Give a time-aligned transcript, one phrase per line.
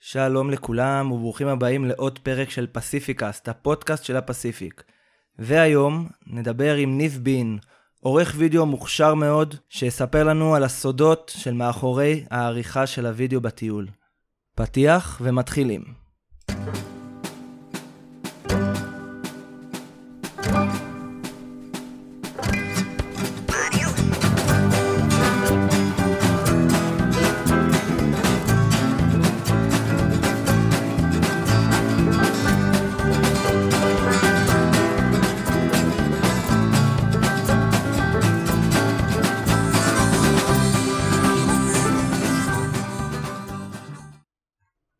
[0.00, 4.82] שלום לכולם וברוכים הבאים לעוד פרק של פסיפיקאסט, הפודקאסט של הפסיפיק.
[5.38, 7.58] והיום נדבר עם ניב בין,
[8.00, 13.88] עורך וידאו מוכשר מאוד, שיספר לנו על הסודות של מאחורי העריכה של הוידאו בטיול.
[14.54, 15.84] פתיח ומתחילים.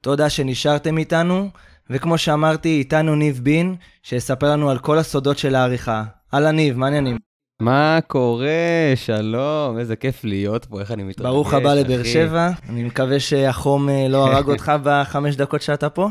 [0.09, 1.49] תודה שנשארתם איתנו,
[1.91, 6.05] וכמו שאמרתי, איתנו ניב בין, שיספר לנו על כל הסודות של העריכה.
[6.33, 7.19] הלאה ניב, מה העניינים?
[7.63, 8.93] מה קורה?
[8.95, 13.89] שלום, איזה כיף להיות פה, איך אני מתרגש, ברוך הבא לבאר שבע, אני מקווה שהחום
[13.89, 16.09] אה, לא הרג אותך בחמש דקות שאתה פה,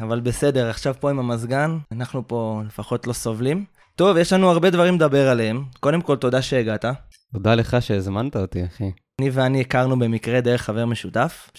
[0.00, 3.64] אבל בסדר, עכשיו פה עם המזגן, אנחנו פה לפחות לא סובלים.
[3.96, 5.64] טוב, יש לנו הרבה דברים לדבר עליהם.
[5.80, 6.84] קודם כל, תודה שהגעת.
[7.32, 8.90] תודה לך שהזמנת אותי, אחי.
[9.20, 11.50] אני ואני הכרנו במקרה דרך חבר משותף,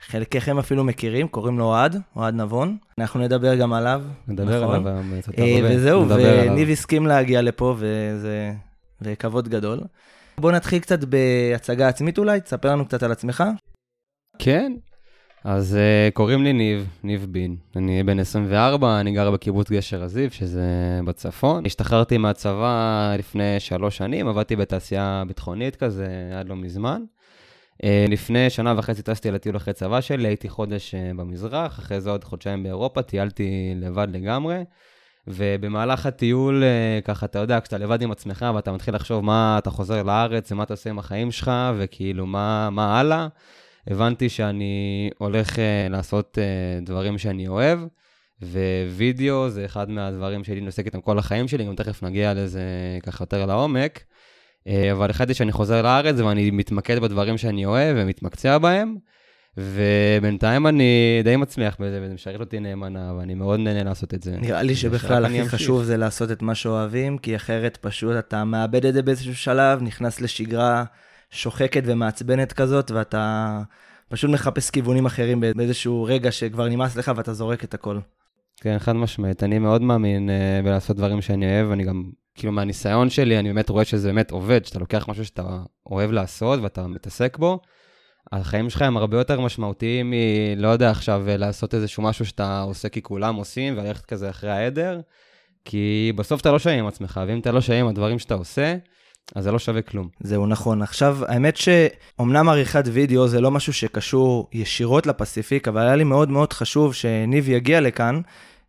[0.00, 2.76] שחלקכם אפילו מכירים, קוראים לו אוהד, אוהד נבון.
[2.98, 4.02] אנחנו נדבר גם עליו.
[4.28, 4.74] נדבר נכון?
[4.74, 5.76] עליו היום, תודה אה, רבה.
[5.76, 6.08] וזהו.
[6.08, 8.52] וניב הסכים להגיע לפה, וזה
[9.00, 9.80] זה כבוד גדול.
[10.38, 13.44] בוא נתחיל קצת בהצגה עצמית אולי, תספר לנו קצת על עצמך.
[14.38, 14.72] כן,
[15.44, 17.56] אז uh, קוראים לי ניב, ניב בין.
[17.76, 21.66] אני בן 24, אני גר בקיבוץ גשר הזיו, שזה בצפון.
[21.66, 27.02] השתחררתי מהצבא לפני שלוש שנים, עבדתי בתעשייה ביטחונית כזה עד לא מזמן.
[27.82, 32.10] Uh, לפני שנה וחצי טסתי לטיול אחרי צבא שלי, הייתי חודש uh, במזרח, אחרי זה
[32.10, 34.64] עוד חודשיים באירופה, טיילתי לבד לגמרי.
[35.26, 39.70] ובמהלך הטיול, אה, ככה, אתה יודע, כשאתה לבד עם עצמך ואתה מתחיל לחשוב מה אתה
[39.70, 43.28] חוזר לארץ ומה אתה עושה עם החיים שלך, וכאילו, מה, מה הלאה,
[43.86, 47.78] הבנתי שאני הולך אה, לעשות אה, דברים שאני אוהב,
[48.90, 52.62] ווידאו זה אחד מהדברים שהייתי מתעסק איתם כל החיים שלי, גם תכף נגיע לזה
[53.02, 54.04] ככה יותר לעומק.
[54.66, 58.96] אה, אבל החלטתי שאני חוזר לארץ ואני מתמקד בדברים שאני אוהב ומתמקצע בהם.
[59.58, 64.36] ובינתיים אני די מצליח בזה, וזה משרת אותי נאמנה, ואני מאוד נהנה לעשות את זה.
[64.40, 65.54] נראה לי שבכלל הכי אמשיך.
[65.54, 69.82] חשוב זה לעשות את מה שאוהבים, כי אחרת פשוט אתה מאבד את זה באיזשהו שלב,
[69.82, 70.84] נכנס לשגרה
[71.30, 73.58] שוחקת ומעצבנת כזאת, ואתה
[74.08, 77.98] פשוט מחפש כיוונים אחרים באיזשהו רגע שכבר נמאס לך ואתה זורק את הכל.
[78.60, 79.42] כן, חד משמעית.
[79.42, 82.04] אני מאוד מאמין uh, בלעשות דברים שאני אוהב, אני גם,
[82.36, 85.58] כאילו, מהניסיון שלי, אני באמת רואה שזה באמת עובד, שאתה לוקח משהו שאתה
[85.90, 87.60] אוהב לעשות ואתה מתעסק בו,
[88.32, 90.14] החיים שלך הם הרבה יותר משמעותיים מ...
[90.56, 94.50] לא יודע עכשיו, אה, לעשות איזשהו משהו שאתה עושה כי כולם עושים, וללכת כזה אחרי
[94.50, 95.00] העדר,
[95.64, 98.76] כי בסוף אתה לא שלם עם עצמך, ואם אתה לא שלם עם הדברים שאתה עושה,
[99.34, 100.08] אז זה לא שווה כלום.
[100.20, 100.82] זהו, נכון.
[100.82, 106.30] עכשיו, האמת שאומנם עריכת וידאו זה לא משהו שקשור ישירות לפסיפיק, אבל היה לי מאוד
[106.30, 108.20] מאוד חשוב שניב יגיע לכאן,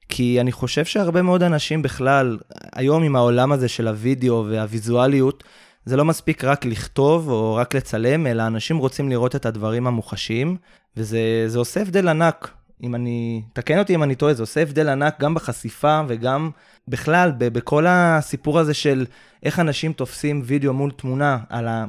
[0.09, 2.37] כי אני חושב שהרבה מאוד אנשים בכלל,
[2.75, 5.43] היום עם העולם הזה של הוידאו והוויזואליות,
[5.85, 10.57] זה לא מספיק רק לכתוב או רק לצלם, אלא אנשים רוצים לראות את הדברים המוחשיים,
[10.97, 12.51] וזה זה עושה הבדל ענק.
[12.83, 16.49] אם אני, תקן אותי אם אני טועה, זה עושה הבדל ענק גם בחשיפה וגם
[16.87, 19.05] בכלל, ב- בכל הסיפור הזה של
[19.43, 21.85] איך אנשים תופסים וידאו מול תמונה, ה...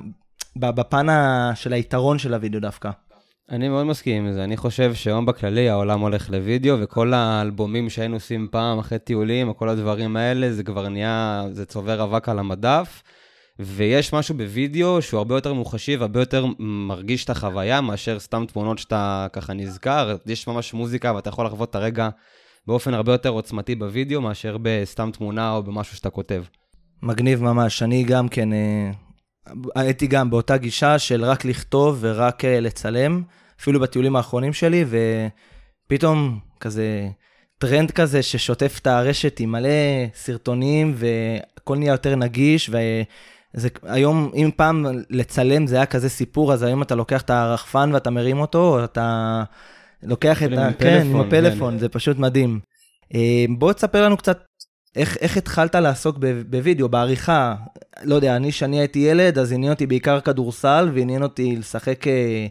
[0.56, 1.06] בפן
[1.54, 2.90] של היתרון של הוידאו דווקא.
[3.50, 4.44] אני מאוד מסכים עם זה.
[4.44, 9.68] אני חושב שהיום בכללי העולם הולך לוידאו, וכל האלבומים שהיינו עושים פעם אחרי טיולים, כל
[9.68, 13.02] הדברים האלה, זה כבר נהיה, זה צובר אבק על המדף.
[13.58, 18.78] ויש משהו בווידאו שהוא הרבה יותר מוחשי והרבה יותר מרגיש את החוויה מאשר סתם תמונות
[18.78, 20.16] שאתה ככה נזכר.
[20.26, 22.08] יש ממש מוזיקה ואתה יכול לחוות את הרגע
[22.66, 26.42] באופן הרבה יותר עוצמתי בווידאו מאשר בסתם תמונה או במשהו שאתה כותב.
[27.02, 27.82] מגניב ממש.
[27.82, 28.90] אני גם כן, אה,
[29.74, 33.22] הייתי גם באותה גישה של רק לכתוב ורק אה, לצלם,
[33.60, 34.84] אפילו בטיולים האחרונים שלי,
[35.86, 37.08] ופתאום כזה
[37.58, 39.68] טרנד כזה ששוטף את הרשת עם מלא
[40.14, 46.62] סרטונים, והכל נהיה יותר נגיש, וזה היום, אם פעם לצלם זה היה כזה סיפור, אז
[46.62, 49.42] היום אתה לוקח את הרחפן ואתה מרים אותו, או אתה
[50.02, 50.72] לוקח את ה...
[50.78, 51.78] כן, עם פלאפון, הפלאפון, כן.
[51.78, 52.60] זה פשוט מדהים.
[53.14, 54.47] אה, בוא תספר לנו קצת
[54.96, 56.18] איך, איך התחלת לעסוק
[56.50, 57.54] בווידאו, בעריכה?
[58.02, 62.46] לא יודע, אני, שאני הייתי ילד, אז עניין אותי בעיקר כדורסל, ועניין אותי לשחק, אה,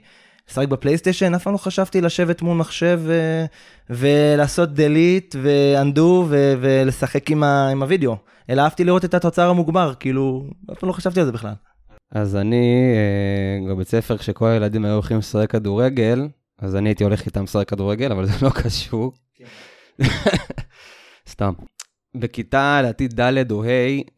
[0.49, 3.45] לשחק בפלייסטיישן, אף פעם לא חשבתי לשבת מול מחשב אה,
[3.89, 8.15] ולעשות delete ו-undo ו- ולשחק עם, ה- עם הווידאו.
[8.49, 11.53] אלא אהבתי לראות את התוצר המוגבר, כאילו, אף פעם לא חשבתי על זה בכלל.
[12.11, 16.27] אז אני, אה, בבית ספר, כשכל הילדים היו הולכים לשחק כדורגל,
[16.59, 19.11] אז אני הייתי הולך איתם לשחק כדורגל, אבל זה לא קשור.
[21.29, 21.53] סתם.
[22.15, 23.67] בכיתה, לדעתי ד' או ה',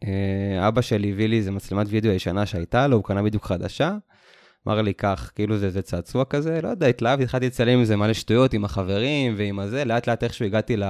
[0.04, 3.96] אה, אבא שלי הביא לי איזה מצלמת וידאו ישנה שהייתה לו, הוא קנה בדיוק חדשה,
[4.68, 7.96] אמר לי, קח, כאילו זה, זה צעצוע כזה, לא יודע, התלהבתי, התחלתי לצלם עם זה
[7.96, 10.84] מלא שטויות, עם החברים ועם הזה, לאט לאט איכשהו הגעתי ל...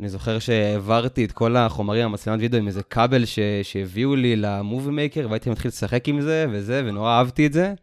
[0.00, 3.38] אני זוכר שהעברתי את כל החומרים, המצלמת וידאו, עם איזה כבל ש...
[3.62, 7.74] שהביאו לי למובי מייקר, והייתי מתחיל לשחק עם זה וזה, ונורא אהבתי את זה.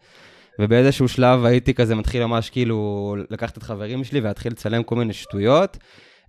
[0.59, 5.13] ובאיזשהו שלב הייתי כזה מתחיל ממש כאילו לקחת את חברים שלי ולהתחיל לצלם כל מיני
[5.13, 5.77] שטויות.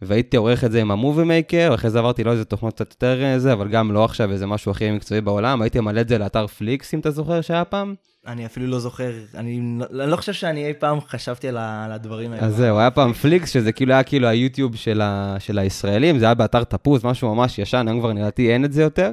[0.03, 3.23] והייתי עורך את זה עם ה Movie Maker, ואחרי זה עברתי לאיזה תוכנות קצת יותר
[3.25, 6.19] אה, זה, אבל גם לא עכשיו איזה משהו הכי מקצועי בעולם, הייתי מעלה את זה
[6.19, 7.95] לאתר Flix, אם אתה זוכר שהיה פעם.
[8.27, 12.47] אני אפילו לא זוכר, אני לא, לא חושב שאני אי פעם חשבתי על הדברים האלה.
[12.47, 16.25] אז זהו, היה פעם Flix, שזה כאילו היה כאילו היוטיוב של, ה, של הישראלים, זה
[16.25, 19.11] היה באתר תפוז, משהו ממש ישן, היום כבר נראה לי אין את זה יותר.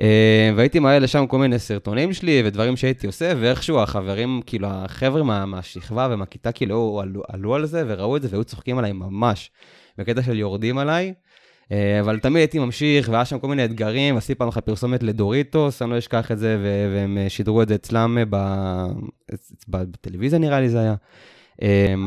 [0.00, 5.22] אה, והייתי מעלה לשם כל מיני סרטונים שלי ודברים שהייתי עושה, ואיכשהו החברים, כאילו החבר'ה
[5.22, 9.50] מה, מהשכבה ומהכיתה, כאילו עלו, עלו על זה וראו את זה והיו צוחקים עליי ממש.
[9.98, 11.14] בקטע של יורדים עליי.
[11.72, 15.82] אה, אבל תמיד הייתי ממשיך, והיה שם כל מיני אתגרים, עשיתי פעם אחת פרסומת לדוריטוס,
[15.82, 16.58] אני לא אשכח את זה,
[16.94, 18.36] והם אה, שידרו את זה אצלם ב...
[19.68, 20.94] בטלוויזיה נראה לי זה היה.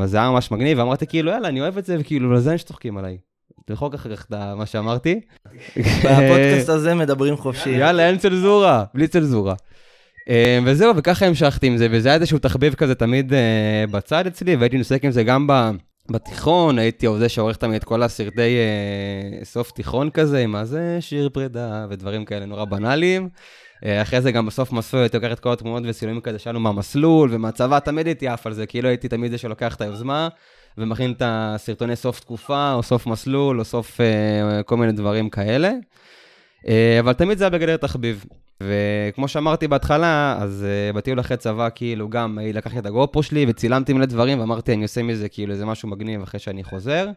[0.02, 2.58] אז זה היה ממש מגניב, ואמרתי כאילו, יאללה, אני אוהב את זה, וכאילו, לזה הם
[2.58, 3.18] שצוחקים עליי.
[3.66, 5.20] תלחוק אחר כך את מה שאמרתי.
[5.78, 7.70] בפודקאסט הזה מדברים חופשי.
[7.70, 9.56] יאללה, אין צלזורה, בלי צלזורה.
[10.30, 14.56] אה, וזהו, וככה המשכתי עם זה, וזה היה איזשהו תחביב כזה תמיד אה, בצד אצלי,
[14.56, 15.48] והייתי נוסק עם זה גם
[16.12, 21.30] בתיכון, הייתי עובד שעורך תמיד את כל הסרטי אה, סוף תיכון כזה, מה זה שיר
[21.30, 23.30] פרידה ודברים כאלה נורא בנאליים.
[23.86, 27.80] אחרי זה גם בסוף מסלול הייתי לוקח את כל התמונות וצילומים כזה שלנו מהמסלול ומהצבא,
[27.80, 30.28] תמיד הייתי עף על זה, כאילו הייתי תמיד זה שלוקח את היוזמה.
[30.78, 35.72] ומכין את הסרטוני סוף תקופה, או סוף מסלול, או סוף uh, כל מיני דברים כאלה.
[36.64, 36.68] Uh,
[37.00, 38.26] אבל תמיד זה היה בגדר תחביב.
[38.62, 43.94] וכמו שאמרתי בהתחלה, אז uh, בטיול אחרי צבא, כאילו גם לקחתי את הגופו שלי וצילמתי
[43.94, 47.08] מלא דברים, ואמרתי, אני עושה מזה כאילו איזה משהו מגניב אחרי שאני חוזר.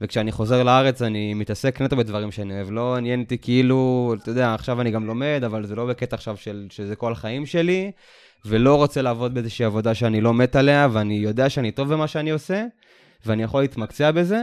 [0.00, 2.70] וכשאני חוזר לארץ אני מתעסק נטו בדברים שאני אוהב.
[2.70, 6.36] לא עניין אותי כאילו, אתה יודע, עכשיו אני גם לומד, אבל זה לא בקטע עכשיו
[6.36, 7.90] של, שזה כל החיים שלי,
[8.44, 12.30] ולא רוצה לעבוד באיזושהי עבודה שאני לא מת עליה, ואני יודע שאני טוב במה שאני
[12.30, 12.64] עושה.
[13.26, 14.42] ואני יכול להתמקצע בזה,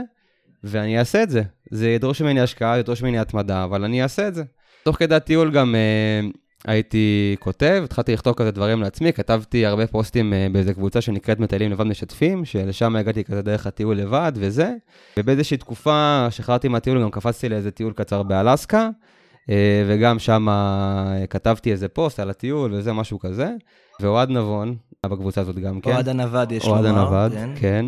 [0.63, 1.41] ואני אעשה את זה.
[1.71, 4.43] זה ידרוש ממני השקעה, ידרוש ממני התמדה, אבל אני אעשה את זה.
[4.83, 6.27] תוך כדי הטיול גם אה,
[6.65, 11.71] הייתי כותב, התחלתי לכתוב כזה דברים לעצמי, כתבתי הרבה פוסטים אה, באיזה קבוצה שנקראת מטיילים
[11.71, 14.73] לבד משתפים, שלשם הגעתי כזה דרך הטיול לבד וזה.
[15.19, 18.89] ובאיזושהי תקופה שחזרתי מהטיול, גם קפצתי לאיזה טיול קצר באלסקה,
[19.49, 20.47] אה, וגם שם
[21.29, 23.49] כתבתי איזה פוסט על הטיול וזה, משהו כזה.
[23.99, 24.75] ואוהד נבון,
[25.05, 25.91] בקבוצה הזאת גם כן.
[25.91, 26.77] אוהד הנווד, יש לומר.
[26.77, 27.49] אוהד הנווד, כן.
[27.55, 27.85] כן.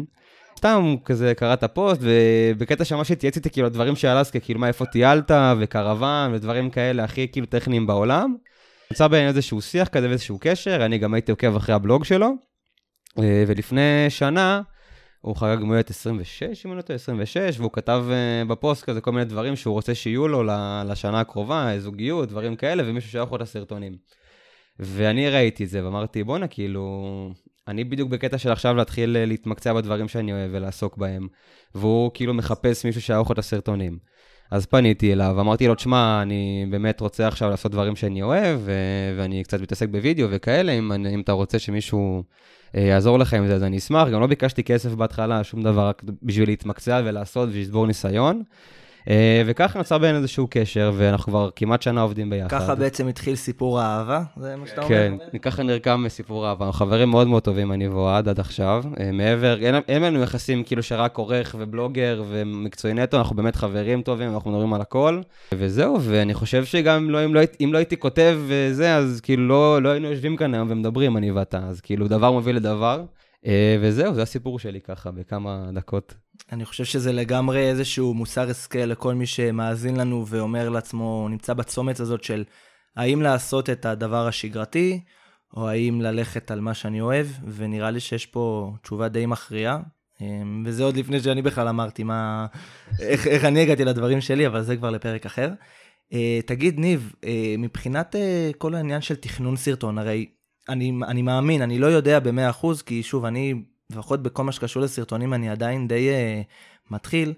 [0.58, 4.68] סתם כזה קרא את הפוסט, ובקטע שממש התייעץ איתי כאילו דברים של אלסקה, כאילו מה,
[4.68, 8.36] איפה טיילת, וקרוון, ודברים כאלה הכי כאילו טכניים בעולם.
[8.92, 12.32] נמצא בינינו איזשהו שיח כזה ואיזשהו קשר, אני גם הייתי עוקב אחרי הבלוג שלו,
[13.20, 14.62] אה, ולפני שנה,
[15.22, 19.12] הוא חגג מועדת 26, אם אני לא טועה, 26, והוא כתב אה, בפוסט כזה כל
[19.12, 20.44] מיני דברים שהוא רוצה שיהיו לו
[20.86, 23.98] לשנה הקרובה, זוגיות, דברים כאלה, ומישהו שלח לו את הסרטונים.
[24.80, 27.30] ואני ראיתי את זה, ואמרתי, בואנה, כאילו,
[27.68, 31.28] אני בדיוק בקטע של עכשיו להתחיל אה, להתמקצע בדברים שאני אוהב ולעסוק בהם,
[31.76, 33.98] והוא כאילו מחפש מישהו שיערוך את הסרטונים.
[34.52, 39.16] אז פניתי אליו, אמרתי לו, תשמע, אני באמת רוצה עכשיו לעשות דברים שאני אוהב, ו-
[39.18, 42.24] ואני קצת מתעסק בווידאו וכאלה, אם, אם אתה רוצה שמישהו
[42.76, 44.08] אה, יעזור לך עם זה, אז אני אשמח.
[44.08, 48.44] גם לא ביקשתי כסף בהתחלה, שום דבר, רק בשביל להתמקצע ולעשות ולשבור ניסיון.
[49.10, 52.50] אה, וככה נוצר בינינו איזשהו קשר, ואנחנו כבר כמעט שנה עובדים ביחד.
[52.50, 54.24] ככה בעצם התחיל סיפור האהבה?
[54.38, 54.90] זה מה שאתה אומר?
[54.90, 56.66] כן, ככה נרקם סיפור האהבה.
[56.66, 58.84] אנחנו חברים מאוד מאוד טובים, אני ואוהד, עד עכשיו.
[59.00, 59.58] אה, מעבר,
[59.88, 64.74] אין, לנו יחסים כאילו שרק עורך ובלוגר ומקצועי נטו, אנחנו באמת חברים טובים, אנחנו מדברים
[64.74, 65.22] על הכל.
[65.54, 69.82] וזהו, ואני חושב שגם לא, אם, לא, אם לא הייתי כותב וזה, אז כאילו לא,
[69.82, 71.60] לא היינו יושבים כאן היום ומדברים, אני ואתה.
[71.68, 73.04] אז כאילו דבר מוביל לדבר.
[73.46, 76.25] אה, וזהו, זה הסיפור שלי ככה, בכמה דקות.
[76.52, 82.00] אני חושב שזה לגמרי איזשהו מוסר השכל לכל מי שמאזין לנו ואומר לעצמו, נמצא בצומת
[82.00, 82.44] הזאת של
[82.96, 85.02] האם לעשות את הדבר השגרתי,
[85.54, 89.80] או האם ללכת על מה שאני אוהב, ונראה לי שיש פה תשובה די מכריעה.
[90.22, 92.46] אה, וזה עוד לפני שאני בכלל אמרתי מה,
[93.00, 95.52] איך, איך אני הגעתי לדברים שלי, אבל זה כבר לפרק אחר.
[96.14, 97.14] אה, תגיד, ניב,
[97.58, 98.16] מבחינת
[98.58, 100.26] כל העניין של תכנון סרטון, הרי
[100.70, 103.54] אני, אני מאמין, אני לא יודע ב-100%, כי שוב, אני,
[103.92, 107.34] לפחות בכל מה שקשור לסרטונים, אני עדיין די uh, מתחיל,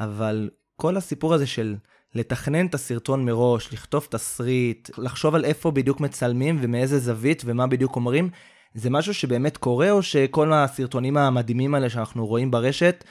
[0.00, 1.76] אבל כל הסיפור הזה של
[2.14, 7.96] לתכנן את הסרטון מראש, לכתוב תסריט, לחשוב על איפה בדיוק מצלמים ומאיזה זווית ומה בדיוק
[7.96, 8.30] אומרים,
[8.74, 13.04] זה משהו שבאמת קורה, או שכל הסרטונים המדהימים האלה שאנחנו רואים ברשת,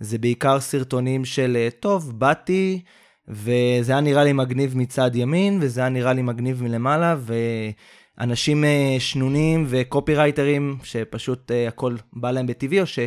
[0.00, 2.82] זה בעיקר סרטונים של, אה, טוב, באתי,
[3.28, 7.34] וזה היה נראה לי מגניב מצד ימין, וזה היה נראה לי מגניב מלמעלה, ו...
[8.20, 12.98] אנשים אה, שנונים וקופירייטרים, שפשוט uh, הכל בא להם בטבעי, או, ש...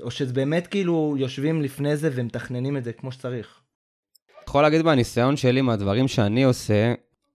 [0.00, 3.60] או שזה באמת כאילו יושבים לפני זה ומתכננים את זה כמו שצריך.
[4.48, 6.94] יכול להגיד מהניסיון שלי, מהדברים שאני עושה,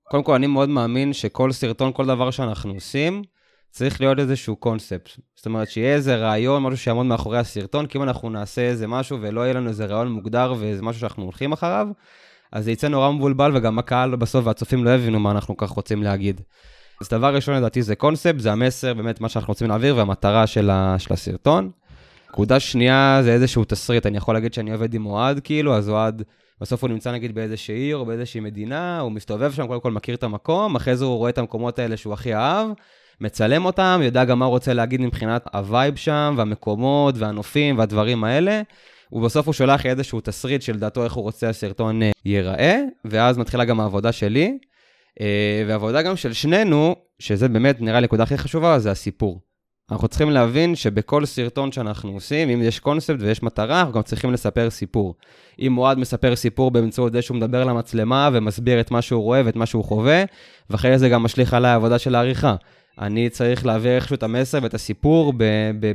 [0.09, 3.21] קודם כל אני מאוד מאמין שכל סרטון, כל דבר שאנחנו עושים,
[3.71, 5.09] צריך להיות איזשהו קונספט.
[5.35, 9.17] זאת אומרת, שיהיה איזה רעיון, משהו שיעמוד מאחורי הסרטון, כי אם אנחנו נעשה איזה משהו
[9.21, 11.87] ולא יהיה לנו איזה רעיון מוגדר ואיזה משהו שאנחנו הולכים אחריו,
[12.51, 16.03] אז זה יצא נורא מבולבל, וגם הקהל בסוף והצופים לא יבינו מה אנחנו כך רוצים
[16.03, 16.41] להגיד.
[17.01, 20.69] אז דבר ראשון לדעתי זה קונספט, זה המסר, באמת מה שאנחנו רוצים להעביר והמטרה של,
[20.69, 21.71] ה, של הסרטון.
[22.29, 26.23] נקודה שנייה זה איזשהו תסריט, אני יכול להגיד שאני עובד עם אוהד כאילו, אז אוהד,
[26.61, 30.15] בסוף הוא נמצא נגיד באיזושהי עיר או באיזושהי מדינה, הוא מסתובב שם, קודם כל מכיר
[30.15, 32.67] את המקום, אחרי זה הוא רואה את המקומות האלה שהוא הכי אהב,
[33.21, 38.23] מצלם אותם, יודע גם מה הוא רוצה להגיד מבחינת ה vibe שם, והמקומות, והנופים, והדברים
[38.23, 38.61] האלה.
[39.11, 43.37] ובסוף הוא שולח לי איזשהו תסריט של דעתו איך הוא רוצה הסרטון אה, ייראה, ואז
[43.37, 44.57] מתחילה גם העבודה שלי.
[45.21, 49.41] אה, והעבודה גם של שנינו, שזה באמת נראה לי נקודה הכי חשובה, זה הסיפור.
[49.91, 54.33] אנחנו צריכים להבין שבכל סרטון שאנחנו עושים, אם יש קונספט ויש מטרה, אנחנו גם צריכים
[54.33, 55.15] לספר סיפור.
[55.59, 59.55] אם מועד מספר סיפור באמצעות זה שהוא מדבר למצלמה ומסביר את מה שהוא רואה ואת
[59.55, 60.23] מה שהוא חווה,
[60.69, 62.55] ואחרי זה גם משליך עליי העבודה של העריכה.
[62.99, 65.33] אני צריך להעביר איכשהו את המסר ואת הסיפור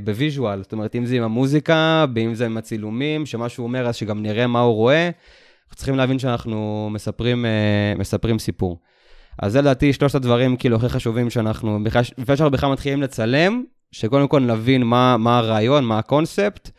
[0.04, 0.62] ב visual.
[0.62, 4.23] זאת אומרת, אם זה עם המוזיקה, אם זה עם הצילומים, שמה שהוא אומר, אז שגם
[4.23, 5.04] נראה מה הוא רואה.
[5.04, 8.78] אנחנו צריכים להבין שאנחנו מספרים, אה, מספרים סיפור.
[9.38, 11.78] אז זה לדעתי שלושת הדברים כאילו הכי חשובים שאנחנו,
[12.19, 16.71] לפני שאנחנו בכלל מתחילים לצלם, שקודם כל נבין מה, מה הרעיון, מה הקונספט,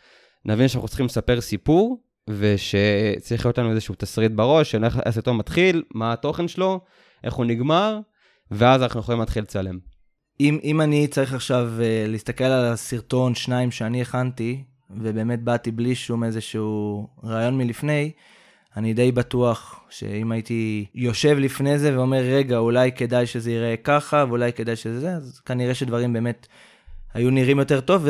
[0.44, 5.82] נבין שאנחנו צריכים לספר סיפור, ושצריך להיות לנו איזשהו תסריט בראש, של איך הסרטון מתחיל,
[5.94, 6.80] מה התוכן שלו,
[7.24, 7.98] איך הוא נגמר,
[8.50, 9.78] ואז אנחנו יכולים להתחיל לצלם.
[10.40, 15.94] אם, אם אני צריך עכשיו uh, להסתכל על הסרטון, שניים שאני הכנתי, ובאמת באתי בלי
[15.94, 18.12] שום איזשהו רעיון מלפני,
[18.76, 24.24] אני די בטוח שאם הייתי יושב לפני זה ואומר, רגע, אולי כדאי שזה ייראה ככה,
[24.28, 26.46] ואולי כדאי שזה זה, אז כנראה שדברים באמת
[27.14, 28.06] היו נראים יותר טוב,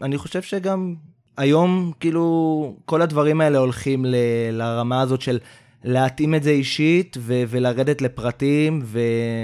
[0.00, 0.94] ואני חושב שגם
[1.36, 4.16] היום, כאילו, כל הדברים האלה הולכים ל-
[4.52, 5.38] לרמה הזאת של
[5.84, 9.00] להתאים את זה אישית ו- ולרדת לפרטים ו-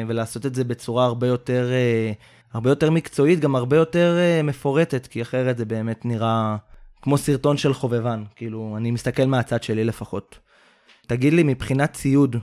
[0.06, 5.06] ולעשות את זה בצורה הרבה יותר, uh, הרבה יותר מקצועית, גם הרבה יותר uh, מפורטת,
[5.06, 6.56] כי אחרת זה באמת נראה
[7.02, 10.38] כמו סרטון של חובבן, כאילו, אני מסתכל מהצד שלי לפחות.
[11.06, 12.36] תגיד לי, מבחינת ציוד,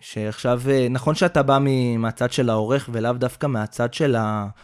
[0.00, 1.58] שעכשיו, uh, נכון שאתה בא
[1.98, 4.16] מהצד של העורך ולאו דווקא מהצד של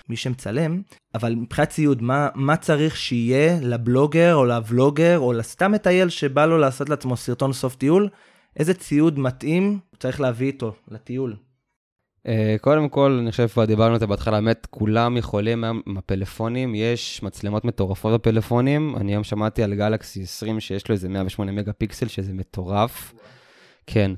[0.09, 0.83] מי שמצלם,
[1.15, 6.59] אבל מבחינת ציוד, מה, מה צריך שיהיה לבלוגר או לבלוגר או לסתם מטייל שבא לו
[6.59, 8.09] לעשות לעצמו סרטון סוף טיול,
[8.57, 11.37] איזה ציוד מתאים צריך להביא איתו לטיול?
[12.27, 15.97] Uh, קודם כל, אני חושב כבר דיברנו על זה בהתחלה, באמת כולם יכולים היום עם
[15.97, 18.97] הפלאפונים, יש מצלמות מטורפות בפלאפונים.
[18.97, 23.15] אני היום שמעתי על גלקסי 20 שיש לו איזה 108 מגה פיקסל, שזה מטורף.
[23.87, 24.11] כן.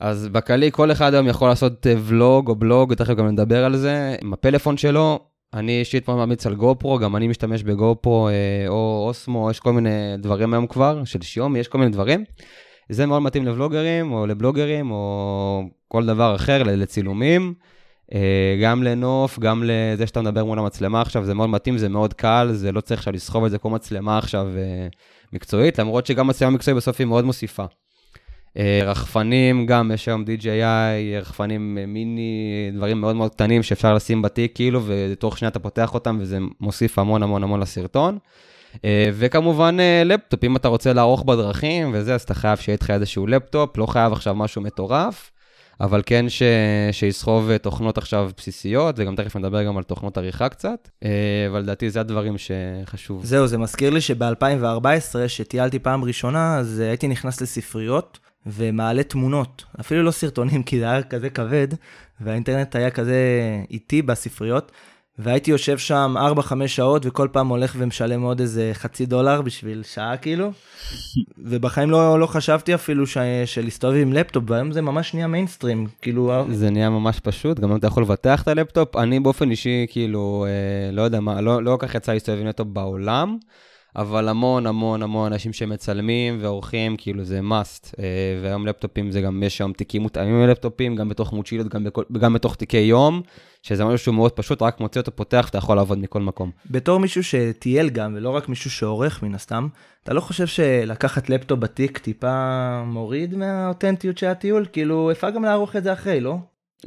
[0.00, 3.76] אז בקלי, כל אחד היום יכול לעשות אה, ולוג או בלוג, תכף גם נדבר על
[3.76, 5.18] זה, עם הפלאפון שלו.
[5.54, 8.34] אני אישית מאוד ממליץ על גופרו, גם אני משתמש בגופרו אה,
[8.68, 12.24] או אוסמו, יש כל מיני דברים היום כבר, של שיומי, יש כל מיני דברים.
[12.88, 17.54] זה מאוד מתאים לבלוגרים או לבלוגרים או כל דבר אחר, לצילומים.
[18.14, 22.14] אה, גם לנוף, גם לזה שאתה מדבר מול המצלמה עכשיו, זה מאוד מתאים, זה מאוד
[22.14, 24.88] קל, זה לא צריך עכשיו לסחוב את זה כמו מצלמה עכשיו אה,
[25.32, 27.64] מקצועית, למרות שגם מצלמה מקצועית בסוף היא מאוד מוסיפה.
[28.58, 34.54] אה, רחפנים, גם יש היום DJI, רחפנים מיני, דברים מאוד מאוד קטנים שאפשר לשים בתיק
[34.54, 38.18] כאילו, ותוך שנייה אתה פותח אותם וזה מוסיף המון המון המון לסרטון.
[38.84, 42.90] אה, וכמובן אה, לפטופ, אם אתה רוצה לערוך בדרכים וזה, אז אתה חייב שיהיה איתך
[42.90, 45.30] איזשהו לפטופ, לא חייב עכשיו משהו מטורף,
[45.80, 46.42] אבל כן ש...
[46.92, 50.88] שיסחוב אה, תוכנות עכשיו בסיסיות, וגם תכף נדבר גם על תוכנות עריכה קצת,
[51.50, 53.24] אבל לדעתי זה הדברים שחשוב.
[53.24, 58.18] זהו, זה מזכיר לי שב-2014, שטיילתי פעם ראשונה, אז הייתי נכנס לספריות.
[58.46, 61.68] ומעלה תמונות, אפילו לא סרטונים, כי זה היה כזה כבד,
[62.20, 63.16] והאינטרנט היה כזה
[63.70, 64.72] איטי בספריות,
[65.18, 66.14] והייתי יושב שם
[66.64, 70.52] 4-5 שעות, וכל פעם הולך ומשלם עוד איזה חצי דולר בשביל שעה כאילו.
[71.48, 73.18] ובחיים לא, לא חשבתי אפילו ש...
[73.46, 76.32] שלהסתובב עם לפטופ, והיום זה ממש נהיה מיינסטרים, כאילו...
[76.32, 76.44] אה.
[76.50, 80.46] זה נהיה ממש פשוט, גם אם אתה יכול לבטח את הלפטופ, אני באופן אישי, כאילו,
[80.48, 83.38] אה, לא יודע מה, לא, לא כל כך יצא להסתובב עם לפטופ בעולם.
[83.96, 87.94] אבל המון המון המון אנשים שמצלמים ועורכים, כאילו זה must.
[87.98, 88.04] אה,
[88.42, 92.56] והיום לפטופים זה גם, יש היום תיקים מותאמים ללפטופים, גם בתוך מוצ'ילות, גם, גם בתוך
[92.56, 93.22] תיקי יום,
[93.62, 96.50] שזה משהו שהוא מאוד פשוט, רק מוציא אותו פותח ואתה יכול לעבוד מכל מקום.
[96.70, 99.68] בתור מישהו שטייל גם, ולא רק מישהו שעורך מן הסתם,
[100.04, 104.66] אתה לא חושב שלקחת לפטופ בתיק טיפה מוריד מהאותנטיות של הטיול?
[104.72, 106.36] כאילו, אפשר גם לערוך את זה אחרי, לא?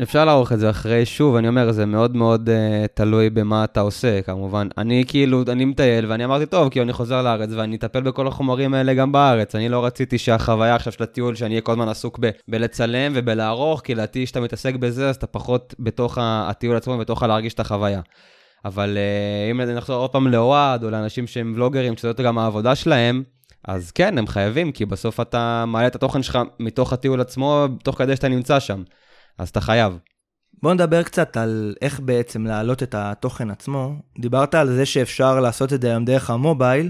[0.02, 3.80] אפשר לערוך את זה אחרי, שוב, אני אומר, זה מאוד מאוד uh, תלוי במה אתה
[3.80, 4.68] עושה, כמובן.
[4.78, 8.74] אני כאילו, אני מטייל, ואני אמרתי, טוב, כאילו, אני חוזר לארץ, ואני אטפל בכל החומרים
[8.74, 9.56] האלה גם בארץ.
[9.56, 13.82] אני לא רציתי שהחוויה עכשיו של הטיול, שאני אהיה כל הזמן עסוק ב- בלצלם ובלערוך,
[13.82, 18.02] כי לדעתי, כשאתה מתעסק בזה, אז אתה פחות בתוך הטיול עצמו, בתוך הלהרגיש את החוויה.
[18.66, 23.24] אבל uh, אם נחזור עוד פעם לאוהד, או לאנשים שהם ולוגרים, שזאת גם העבודה שלהם,
[23.68, 27.98] אז כן, הם חייבים, כי בסוף אתה מעלה את התוכן שלך מתוך הטיול עצמו, תוך
[27.98, 28.84] כדי שאתה נמצא שם.
[29.40, 29.98] אז אתה חייב.
[30.62, 33.96] בוא נדבר קצת על איך בעצם להעלות את התוכן עצמו.
[34.20, 36.90] דיברת על זה שאפשר לעשות את זה היום דרך המובייל.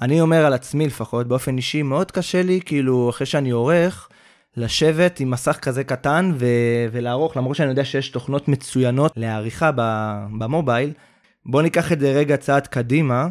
[0.00, 4.08] אני אומר על עצמי לפחות, באופן אישי, מאוד קשה לי, כאילו, אחרי שאני עורך,
[4.56, 9.70] לשבת עם מסך כזה קטן ו- ולערוך, למרות שאני יודע שיש תוכנות מצוינות לעריכה
[10.38, 10.92] במובייל.
[11.46, 13.28] בוא ניקח את זה רגע צעד קדימה.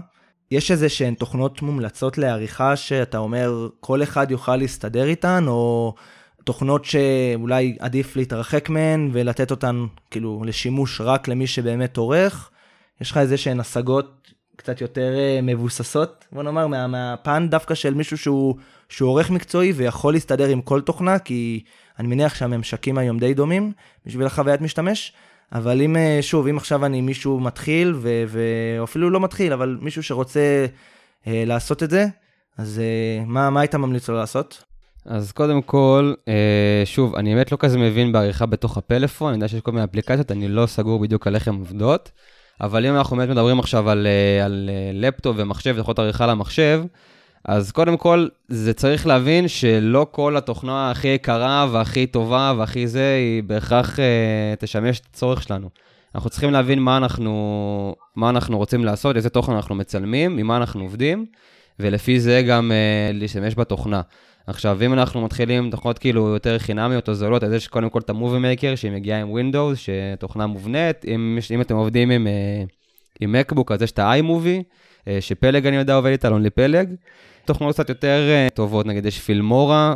[0.52, 5.96] יש איזה שהן תוכנות מומלצות לעריכה שאתה אומר, כל אחד יוכל להסתדר איתן, או
[6.46, 12.50] תוכנות שאולי עדיף להתרחק מהן ולתת אותן כאילו לשימוש רק למי שבאמת עורך.
[13.02, 17.94] יש לך איזה שהן השגות קצת יותר אה, מבוססות, בוא נאמר, מה, מהפן דווקא של
[17.94, 18.56] מישהו שהוא,
[18.90, 21.64] שהוא עורך מקצועי ויכול להסתדר עם כל תוכנה, כי
[22.00, 23.72] אני מניח שהממשקים היום די דומים
[24.06, 25.14] בשביל החוויית משתמש.
[25.52, 30.04] אבל אם, אה, שוב, אם עכשיו אני מישהו מתחיל, ו, ואפילו לא מתחיל, אבל מישהו
[30.04, 30.66] שרוצה
[31.28, 32.06] אה, לעשות את זה,
[32.58, 34.64] אז אה, מה, מה היית ממליץ לו לעשות?
[35.06, 39.48] אז קודם כל, אה, שוב, אני באמת לא כזה מבין בעריכה בתוך הפלאפון, אני יודע
[39.48, 42.12] שיש כל מיני אפליקציות, אני לא סגור בדיוק על איך הן עובדות,
[42.62, 46.84] אבל אם אנחנו באמת מדברים עכשיו על, אה, על אה, לפטופ ומחשב, יכולת עריכה למחשב,
[47.46, 53.16] אז קודם כל, זה צריך להבין שלא כל התוכנה הכי יקרה והכי טובה והכי זה,
[53.16, 54.00] היא בהכרח
[54.60, 55.70] תשמש את הצורך שלנו.
[56.16, 60.82] אנחנו צריכים להבין מה אנחנו, מה אנחנו רוצים לעשות, איזה תוכן אנחנו מצלמים, ממה אנחנו
[60.82, 61.26] עובדים,
[61.80, 62.72] ולפי זה גם
[63.14, 64.02] להשתמש בתוכנה.
[64.48, 68.10] עכשיו, אם אנחנו מתחילים תוכנות כאילו יותר חינמיות או זולות, אז יש קודם כל את
[68.10, 71.06] המובי מייקר, שהיא מגיעה עם Windows, שתוכנה מובנית.
[71.06, 72.64] אם, אם אתם עובדים עם, אה,
[73.20, 74.64] עם MacBook, אז יש את ה-iMovie,
[75.08, 76.94] אה, שפלג אני יודע עובד איתה, לא פלג.
[77.46, 79.94] תוכנות קצת יותר אה, טובות, נגיד יש פילמורה,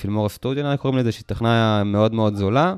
[0.00, 2.74] Filmora Studio, קוראים לזה, שהיא תוכנה מאוד מאוד זולה.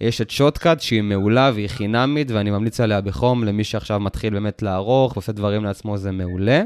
[0.00, 4.62] יש את Shotcut שהיא מעולה והיא חינמית, ואני ממליץ עליה בחום למי שעכשיו מתחיל באמת
[4.62, 6.62] לערוך ועושה דברים לעצמו, זה מעולה.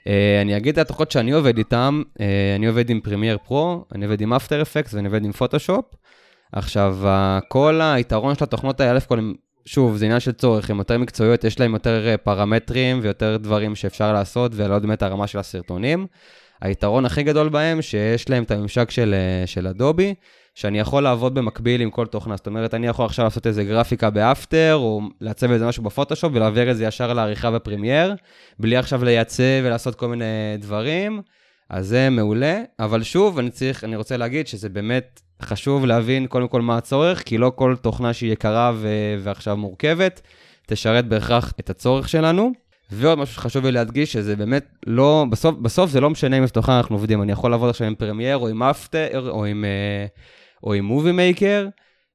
[0.00, 2.22] Uh, אני אגיד את התוכנות שאני עובד איתן, uh,
[2.56, 5.84] אני עובד עם Premiere Pro, אני עובד עם After Effects ואני עובד עם פוטושופ.
[6.52, 6.98] עכשיו,
[7.48, 9.32] כל היתרון של התוכנות האלה, אלף כל,
[9.66, 14.12] שוב, זה עניין של צורך, הן יותר מקצועיות, יש להן יותר פרמטרים ויותר דברים שאפשר
[14.12, 16.06] לעשות, ולא באמת הרמה של הסרטונים.
[16.60, 19.14] היתרון הכי גדול בהם, שיש להם את הממשק של,
[19.46, 20.14] של Adobe,
[20.60, 22.36] שאני יכול לעבוד במקביל עם כל תוכנה.
[22.36, 26.32] זאת אומרת, אני יכול עכשיו לעשות איזה גרפיקה ב After, או לעצב איזה משהו בפוטושופ,
[26.34, 28.14] ולהעביר את זה ישר לעריכה ב Premiere,
[28.58, 30.24] בלי עכשיו לייצא ולעשות כל מיני
[30.58, 31.22] דברים.
[31.70, 36.48] אז זה מעולה, אבל שוב, אני צריך, אני רוצה להגיד שזה באמת חשוב להבין קודם
[36.48, 40.20] כל מה הצורך, כי לא כל תוכנה שהיא יקרה ו- ועכשיו מורכבת,
[40.66, 42.52] תשרת בהכרח את הצורך שלנו.
[42.92, 46.52] ועוד משהו שחשוב לי להדגיש, שזה באמת לא, בסוף, בסוף זה לא משנה עם איזה
[46.52, 50.06] תוכנה אנחנו עובדים, אני יכול לעבוד עכשיו עם Premiere או עם After או עם, אה,
[50.64, 51.68] או עם Movie Maker,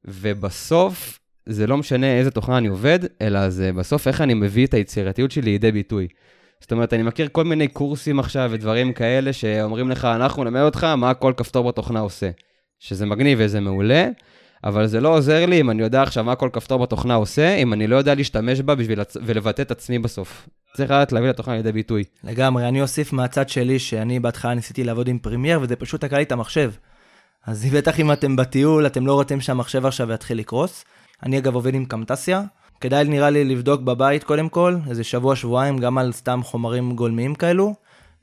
[0.06, 4.74] ובסוף זה לא משנה איזה תוכנה אני עובד, אלא זה בסוף איך אני מביא את
[4.74, 6.08] היצירתיות שלי לידי ביטוי.
[6.60, 10.84] זאת אומרת, אני מכיר כל מיני קורסים עכשיו ודברים כאלה שאומרים לך, אנחנו נלמד אותך
[10.84, 12.30] מה כל כפתור בתוכנה עושה.
[12.80, 14.10] שזה מגניב וזה מעולה,
[14.64, 17.74] אבל זה לא עוזר לי אם אני יודע עכשיו מה כל כפתור בתוכנה עושה, אם
[17.74, 19.18] אני לא יודע להשתמש בה בשביל לצ...
[19.26, 20.50] ולבטא את עצמי בסוף.
[20.76, 22.04] צריך לדעת להביא לתוכנה לידי ביטוי.
[22.24, 26.24] לגמרי, אני אוסיף מהצד שלי שאני בהתחלה ניסיתי לעבוד עם Premiere וזה פשוט תקע לי
[26.24, 26.72] את המחשב.
[27.48, 30.86] אז בטח אם אתם בטיול, אתם לא רוצים שהמחשב עכשיו יתחיל לקרוס.
[31.24, 32.42] אני אגב עובד עם Camtasia.
[32.82, 37.74] כדאי נראה לי לבדוק בבית קודם כל, איזה שבוע-שבועיים, גם על סתם חומרים גולמיים כאלו.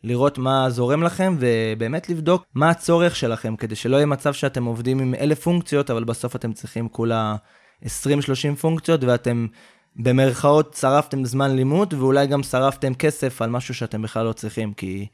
[0.05, 4.99] לראות מה זורם לכם, ובאמת לבדוק מה הצורך שלכם, כדי שלא יהיה מצב שאתם עובדים
[4.99, 7.37] עם אלף פונקציות, אבל בסוף אתם צריכים כולה
[7.85, 7.87] 20-30
[8.61, 9.47] פונקציות, ואתם
[9.97, 15.07] במרכאות שרפתם זמן לימוד, ואולי גם שרפתם כסף על משהו שאתם בכלל לא צריכים, כי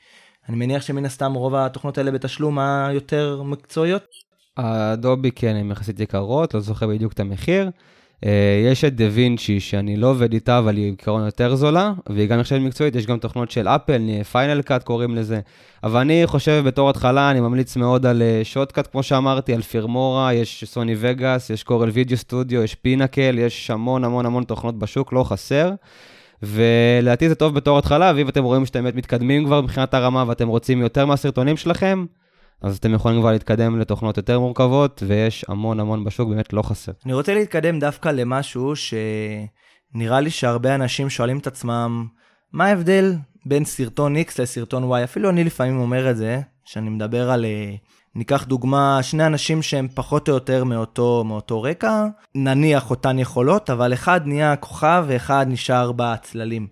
[0.48, 4.02] אני מניח שמן הסתם רוב התוכנות האלה בתשלום היותר מקצועיות.
[4.56, 7.70] הדובי כן, הן יחסית יקרות, לא זוכר בדיוק את המחיר.
[8.24, 12.28] אה, יש את דה וינצ'י, שאני לא עובד איתה, אבל היא בעיקרון יותר זולה, והיא
[12.28, 15.40] גם נחשבת מקצועית, יש גם תוכנות של אפל, פיינל קאט קוראים לזה.
[15.84, 18.42] אבל אני חושב בתור התחלה, אני ממליץ מאוד על אה,
[18.92, 24.04] כמו שאמרתי, על פירמורה, יש סוני וגאס, יש קורל וידאו סטודיו, יש פינקל, יש המון
[24.04, 25.70] המון המון תוכנות בשוק, לא חסר.
[26.42, 30.48] ולדעתי זה טוב בתור התחלה, ואם אתם רואים שאתם באמת מתקדמים כבר מבחינת הרמה ואתם
[30.48, 32.06] רוצים יותר מהסרטונים שלכם,
[32.62, 36.92] אז אתם יכולים כבר להתקדם לתוכנות יותר מורכבות, ויש המון המון בשוק, באמת לא חסר.
[37.06, 42.06] אני רוצה להתקדם דווקא למשהו שנראה לי שהרבה אנשים שואלים את עצמם,
[42.52, 43.14] מה ההבדל
[43.46, 45.04] בין סרטון X לסרטון Y?
[45.04, 47.44] אפילו אני לפעמים אומר את זה, שאני מדבר על...
[47.44, 47.74] אה,
[48.14, 53.92] ניקח דוגמה, שני אנשים שהם פחות או יותר מאותו, מאותו רקע, נניח אותן יכולות, אבל
[53.92, 56.66] אחד נהיה כוכב ואחד נשאר בצללים.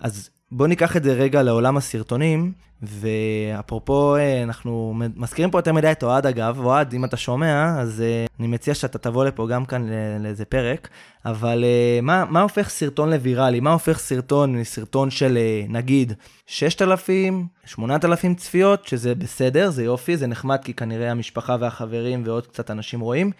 [0.00, 5.92] אז בואו ניקח את זה רגע לעולם הסרטונים, ואפרופו, אה, אנחנו מזכירים פה יותר מדי
[5.92, 9.64] את אוהד אגב, אוהד, אם אתה שומע, אז אה, אני מציע שאתה תבוא לפה גם
[9.64, 9.86] כאן
[10.20, 10.88] לאיזה פרק,
[11.24, 13.60] אבל אה, מה, מה הופך סרטון לוויראלי?
[13.60, 15.38] מה הופך סרטון מסרטון של
[15.68, 16.12] נגיד
[16.46, 22.70] 6,000, 8,000 צפיות, שזה בסדר, זה יופי, זה נחמד כי כנראה המשפחה והחברים ועוד קצת
[22.70, 23.30] אנשים רואים,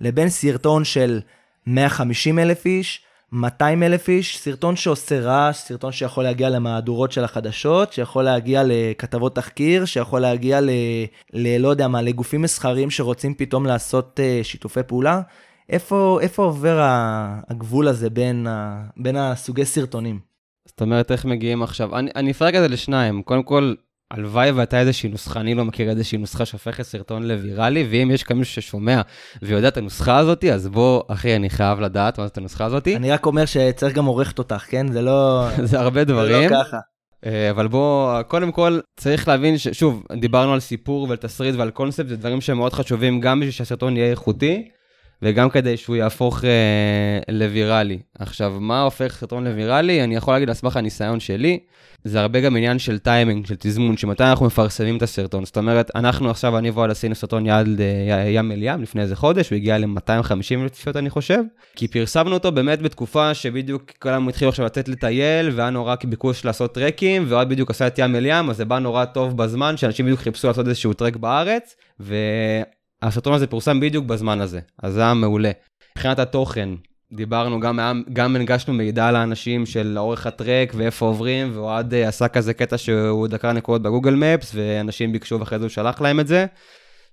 [0.00, 1.20] לבין סרטון של
[1.66, 7.92] 150 אלף איש, 200 אלף איש, סרטון שעושה רעש, סרטון שיכול להגיע למהדורות של החדשות,
[7.92, 10.70] שיכול להגיע לכתבות תחקיר, שיכול להגיע ל...
[11.32, 15.20] ל לא יודע מה, לגופים מסחריים שרוצים פתאום לעשות uh, שיתופי פעולה.
[15.68, 16.78] איפה, איפה עובר
[17.48, 20.20] הגבול הזה בין, ה, בין הסוגי סרטונים?
[20.66, 21.98] זאת אומרת, איך מגיעים עכשיו?
[21.98, 23.22] אני, אני אפרק את זה לשניים.
[23.22, 23.74] קודם כל,
[24.10, 28.38] הלוואי והייתה איזושהי נוסחה, אני לא מכיר איזושהי נוסחה שהופכת סרטון לוויראלי, ואם יש כאן
[28.38, 29.00] מישהו ששומע
[29.42, 32.88] ויודע את הנוסחה הזאת, אז בוא, אחי, אני חייב לדעת מה זאת הנוסחה הזאת.
[32.88, 34.92] אני רק אומר שצריך גם עורכת אותך, כן?
[34.92, 35.46] זה לא...
[35.70, 36.48] זה הרבה דברים.
[36.48, 36.78] זה לא ככה.
[37.26, 42.08] אה, אבל בוא, קודם כל, צריך להבין ששוב, דיברנו על סיפור ועל תסריט ועל קונספט,
[42.08, 44.68] זה דברים שהם מאוד חשובים גם בשביל שהסרטון יהיה איכותי,
[45.22, 47.98] וגם כדי שהוא יהפוך אה, לוויראלי.
[48.18, 50.04] עכשיו, מה הופך סרטון לוויראלי?
[50.04, 51.58] אני יכול להגיד על סמך הניסיון שלי,
[52.04, 55.44] זה הרבה גם עניין של טיימינג, של תזמון, שמתי אנחנו מפרסמים את הסרטון.
[55.44, 59.16] זאת אומרת, אנחנו עכשיו, אני ועוד עשינו סרטון יד אה, ים אל ים לפני איזה
[59.16, 61.42] חודש, הוא הגיע ל-250 צפיות אני חושב,
[61.76, 66.74] כי פרסמנו אותו באמת בתקופה שבדיוק כולם התחילו עכשיו לצאת לטייל, והיה נורא ביקוש לעשות
[66.74, 70.06] טרקים, ועוד בדיוק עשה את ים אל ים, אז זה בא נורא טוב בזמן, שאנשים
[70.06, 71.76] בדיוק חיפשו לעשות איזשהו טרק בארץ,
[73.02, 75.50] והסרטון הזה פורסם בדיוק בזמן הזה, אז זה היה מעולה.
[75.96, 76.68] מבחינת התוכן,
[77.12, 82.54] דיברנו, גם, גם הנגשנו מידע לאנשים של אורך הטרק ואיפה עוברים, ואוהד אה, עשה כזה
[82.54, 86.46] קטע שהוא דקר נקודות בגוגל מפס, ואנשים ביקשו ואחרי זה הוא שלח להם את זה,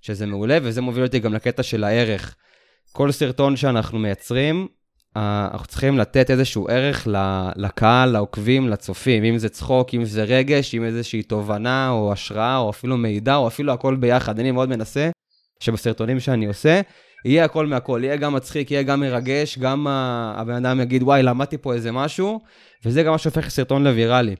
[0.00, 2.34] שזה מעולה, וזה מוביל אותי גם לקטע של הערך.
[2.92, 4.68] כל סרטון שאנחנו מייצרים,
[5.16, 7.08] אה, אנחנו צריכים לתת איזשהו ערך
[7.56, 12.70] לקהל, לעוקבים, לצופים, אם זה צחוק, אם זה רגש, אם איזושהי תובנה או השראה, או
[12.70, 14.38] אפילו מידע, או אפילו הכל ביחד.
[14.38, 15.10] אני מאוד מנסה
[15.64, 16.80] שבסרטונים שאני עושה,
[17.24, 19.86] יהיה הכל מהכל, יהיה גם מצחיק, יהיה גם מרגש, גם
[20.36, 22.40] הבן אדם יגיד, וואי, למדתי פה איזה משהו,
[22.84, 24.34] וזה גם מה שהופך סרטון לוויראלי.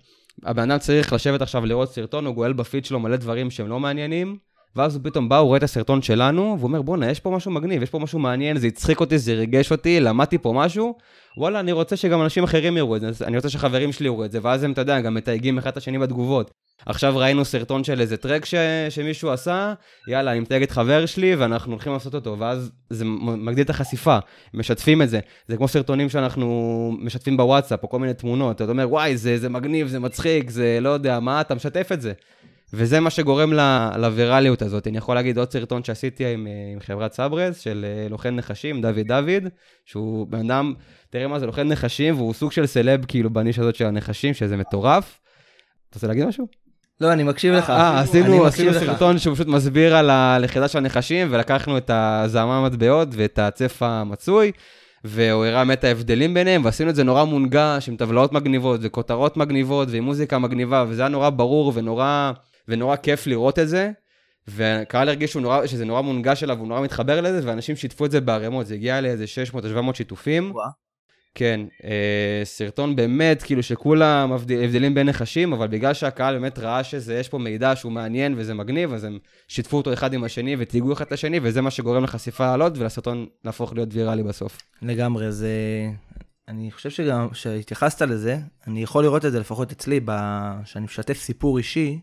[0.45, 3.81] הבן אדם צריך לשבת עכשיו לראות סרטון, הוא גואל בפיד שלו מלא דברים שהם לא
[3.81, 4.37] מעניינים,
[4.77, 7.51] ואז הוא פתאום בא, הוא רואה את הסרטון שלנו, והוא אומר, בואנה, יש פה משהו
[7.51, 10.95] מגניב, יש פה משהו מעניין, זה הצחיק אותי, זה ריגש אותי, למדתי פה משהו,
[11.39, 14.33] וואלה, אני רוצה שגם אנשים אחרים יראו את זה, אני רוצה שחברים שלי יראו את
[14.33, 16.51] זה, ואז הם, אתה יודע, גם מתייגים אחד את השני בתגובות.
[16.87, 18.55] עכשיו ראינו סרטון של איזה טרק ש...
[18.91, 19.75] שמישהו עשה,
[20.09, 24.19] יאללה, אני מתייג את חבר שלי ואנחנו הולכים לעשות אותו, ואז זה מגדיל את החשיפה,
[24.55, 25.21] משתפים את זה.
[25.49, 29.49] זה כמו סרטונים שאנחנו משתפים בוואטסאפ, או כל מיני תמונות, אתה אומר, וואי, זה, זה
[29.49, 32.13] מגניב, זה מצחיק, זה לא יודע מה, אתה משתף את זה.
[32.73, 33.53] וזה מה שגורם
[33.97, 34.87] לווירליות הזאת.
[34.87, 39.07] אני יכול להגיד עוד סרטון שעשיתי עם, עם חברת סברז, של אה, לוחן נחשים, דוד
[39.07, 39.49] דוד,
[39.85, 40.75] שהוא בן אדם,
[41.11, 44.57] תראה מה זה לוחן נחשים, והוא סוג של סלב כאילו בנישה הזאת של הנחשים, שזה
[44.57, 45.21] מטורף.
[45.91, 46.64] אתה רוצה להגיד משהו?
[47.01, 47.71] לא, אני מקשיב לך.
[47.71, 53.09] אה, עשינו, עשינו סרטון שהוא פשוט מסביר על הלכידה של הנחשים, ולקחנו את הזעמה המטבעות
[53.13, 54.53] ואת הצף המצוי,
[55.05, 59.89] והוא הראה באמת ההבדלים ביניהם, ועשינו את זה נורא מונגש, עם טבלאות מגניבות, וכותרות מגניבות,
[59.91, 62.33] ועם מוזיקה מגניבה, וזה היה נורא ברור ונורא,
[62.69, 63.91] ונורא כיף לראות את זה.
[64.49, 68.21] וקהל הרגיש נורא, שזה נורא מונגש אליו, הוא נורא מתחבר לזה, ואנשים שיתפו את זה
[68.21, 70.51] בערימות, זה הגיע לאיזה 600-700 שיתופים.
[70.55, 70.84] וואו.
[71.35, 77.29] כן, אה, סרטון באמת, כאילו שכולם הבדלים בין נחשים, אבל בגלל שהקהל באמת ראה שיש
[77.29, 79.19] פה מידע שהוא מעניין וזה מגניב, אז הם
[79.49, 83.27] שיתפו אותו אחד עם השני ותהיגו אחד את השני, וזה מה שגורם לחשיפה לעלות ולסרטון
[83.45, 84.59] להפוך להיות ויראלי בסוף.
[84.83, 85.51] לגמרי, זה...
[86.49, 90.01] אני חושב שגם כשהתייחסת לזה, אני יכול לראות את זה לפחות אצלי,
[90.65, 92.01] כשאני משתף סיפור אישי,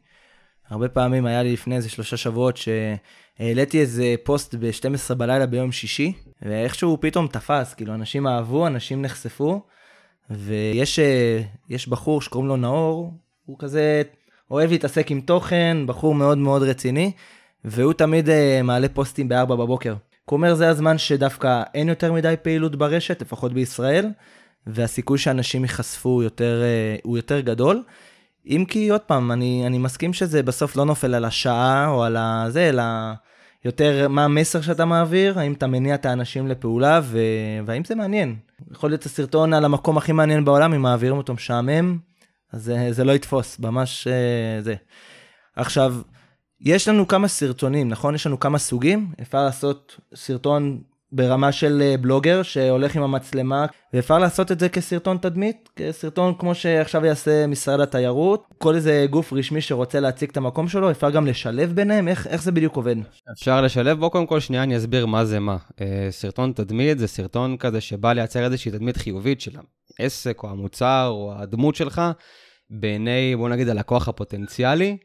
[0.70, 2.58] הרבה פעמים היה לי לפני איזה שלושה שבועות
[3.42, 9.62] שהעליתי איזה פוסט ב-12 בלילה ביום שישי, ואיכשהו פתאום תפס, כאילו אנשים אהבו, אנשים נחשפו,
[10.30, 13.14] ויש בחור שקוראים לו נאור,
[13.46, 14.02] הוא כזה
[14.52, 17.12] אוהב להתעסק עם תוכן, בחור מאוד מאוד רציני,
[17.66, 18.32] והוא תמיד uh,
[18.64, 19.96] מעלה פוסטים ב-4 בבוקר.
[20.26, 24.10] הוא אומר זה הזמן שדווקא אין יותר מדי פעילות ברשת, לפחות בישראל,
[24.68, 27.84] והסיכוי שאנשים ייחשפו יותר, uh, הוא יותר גדול.
[28.46, 32.18] אם כי עוד פעם, אני, אני מסכים שזה בסוף לא נופל על השעה או על
[32.18, 32.84] הזה, אלא
[33.66, 37.20] יותר מה המסר שאתה מעביר, האם אתה מניע את האנשים לפעולה, ו...
[37.66, 38.36] והאם זה מעניין.
[38.72, 41.98] יכול להיות הסרטון על המקום הכי מעניין בעולם, אם מעבירים אותו משעמם,
[42.54, 44.76] אז זה, זה לא יתפוס, ממש uh, זה.
[45.56, 45.96] עכשיו,
[46.62, 48.16] יש לנו כמה סרטונים, נכון?
[48.16, 49.14] יש לנו כמה סוגים.
[49.22, 55.18] אפשר לעשות סרטון ברמה של אה, בלוגר שהולך עם המצלמה, ואפשר לעשות את זה כסרטון
[55.18, 60.68] תדמית, כסרטון כמו שעכשיו יעשה משרד התיירות, כל איזה גוף רשמי שרוצה להציג את המקום
[60.68, 62.96] שלו, אפשר גם לשלב ביניהם, איך, איך זה בדיוק עובד?
[63.32, 65.58] אפשר לשלב, בוא קודם כל שנייה אני אסביר מה זה מה.
[65.82, 69.52] אה, סרטון תדמית זה סרטון כזה שבא לייצר איזושהי תדמית חיובית של
[70.00, 72.02] העסק או המוצר או הדמות שלך,
[72.70, 74.98] בעיני, בוא נגיד, הלקוח הפוטנציאלי,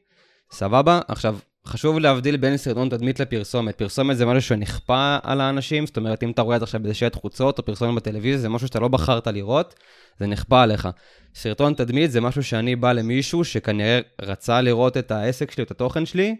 [0.52, 1.00] סבבה?
[1.08, 3.74] עכשיו, חשוב להבדיל בין סרטון תדמית לפרסומת.
[3.74, 7.14] פרסומת זה משהו שנכפה על האנשים, זאת אומרת, אם אתה רואה את עכשיו באיזה שלט
[7.14, 9.74] חוצות או פרסומת בטלוויזיה, זה משהו שאתה לא בחרת לראות,
[10.20, 10.88] זה נכפה עליך.
[11.34, 16.06] סרטון תדמית זה משהו שאני בא למישהו שכנראה רצה לראות את העסק שלי, את התוכן
[16.06, 16.36] שלי,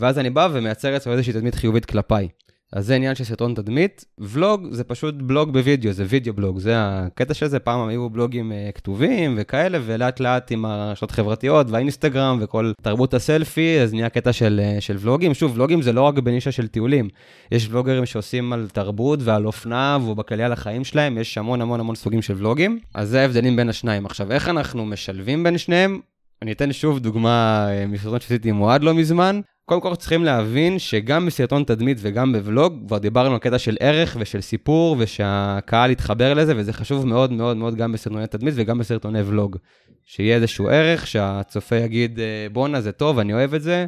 [0.00, 2.28] ואז אני בא ומייצר אצלו איזושהי תדמית חיובית כלפיי.
[2.72, 4.04] אז זה עניין של סרטון תדמית.
[4.18, 7.58] ולוג זה פשוט בלוג בווידאו, זה וידאו בלוג, זה הקטע של זה.
[7.58, 13.80] פעם היו בלוגים uh, כתובים וכאלה, ולאט לאט עם הרשתות החברתיות והאינסטגרם וכל תרבות הסלפי,
[13.80, 15.34] אז נהיה קטע של, uh, של ולוגים.
[15.34, 17.08] שוב, ולוגים זה לא רק בנישה של טיולים.
[17.52, 21.94] יש ולוגרים שעושים על תרבות ועל אופנה ובכללי על החיים שלהם, יש המון המון המון
[21.94, 22.78] סוגים של ולוגים.
[22.94, 24.06] אז זה ההבדלים בין השניים.
[24.06, 26.00] עכשיו, איך אנחנו משלבים בין שניהם?
[26.42, 29.40] אני אתן שוב דוגמה אה, מסרטון שעשיתי עם אוהד לא מזמן.
[29.68, 34.16] קודם כל צריכים להבין שגם בסרטון תדמית וגם בוולוג, כבר דיברנו על קטע של ערך
[34.20, 39.22] ושל סיפור ושהקהל יתחבר לזה, וזה חשוב מאוד מאוד מאוד גם בסרטוני תדמית וגם בסרטוני
[39.22, 39.56] ולוג.
[40.04, 43.86] שיהיה איזשהו ערך, שהצופה יגיד, אה, בואנה זה טוב, אני אוהב את זה,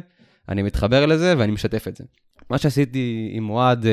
[0.49, 2.03] אני מתחבר לזה ואני משתף את זה.
[2.49, 3.91] מה שעשיתי עם אוהד אה,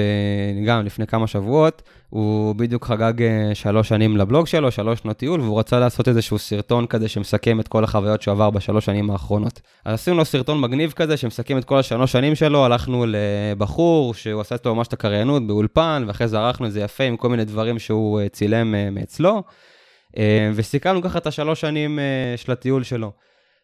[0.66, 5.40] גם לפני כמה שבועות, הוא בדיוק חגג אה, שלוש שנים לבלוג שלו, שלוש שנות טיול,
[5.40, 9.61] והוא רצה לעשות איזשהו סרטון כזה שמסכם את כל החוויות שהוא עבר בשלוש שנים האחרונות.
[9.85, 14.40] אז עשינו לו סרטון מגניב כזה שמסכם את כל השלוש שנים שלו, הלכנו לבחור שהוא
[14.40, 17.45] עשה איתו ממש את הקריינות באולפן, ואחרי זה ערכנו את זה יפה עם כל מיני
[17.45, 19.42] דברים שהוא אה, צילם מאצלו,
[20.55, 21.99] וסיכמנו ככה את השלוש שנים
[22.37, 23.12] של הטיול שלו.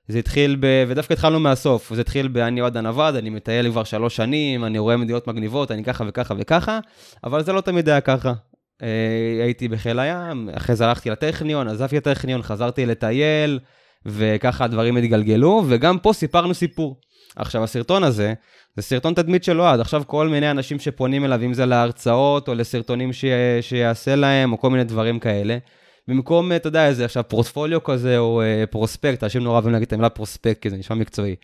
[0.09, 0.67] זה התחיל ב...
[0.89, 2.39] ודווקא התחלנו מהסוף, זה התחיל ב...
[2.39, 6.35] אני אוהד הנווד, אני מטייל כבר שלוש שנים, אני רואה מדינות מגניבות, אני ככה וככה
[6.39, 6.79] וככה,
[7.25, 8.33] אבל זה לא תמיד היה ככה.
[8.83, 13.59] אה, הייתי בחיל הים, אחרי זה הלכתי לטכניון, עזבתי את הטכניון, חזרתי לטייל,
[14.07, 17.01] וככה הדברים התגלגלו, וגם פה סיפרנו סיפור.
[17.37, 18.35] עכשיו, הסרטון הזה,
[18.77, 19.81] זה סרטון תדמית של אוהד.
[19.81, 23.25] עכשיו, כל מיני אנשים שפונים אליו, אם זה להרצאות, או לסרטונים ש...
[23.61, 25.59] שיעשה להם, או כל מיני דברים כאלה,
[26.09, 29.93] במקום, אתה יודע, איזה עכשיו פורטפוליו כזה, או אה, פרוספקט, אנשים נורא אוהבים להגיד את
[29.93, 31.37] המילה פרוספקט, כי זה נשמע מקצועי.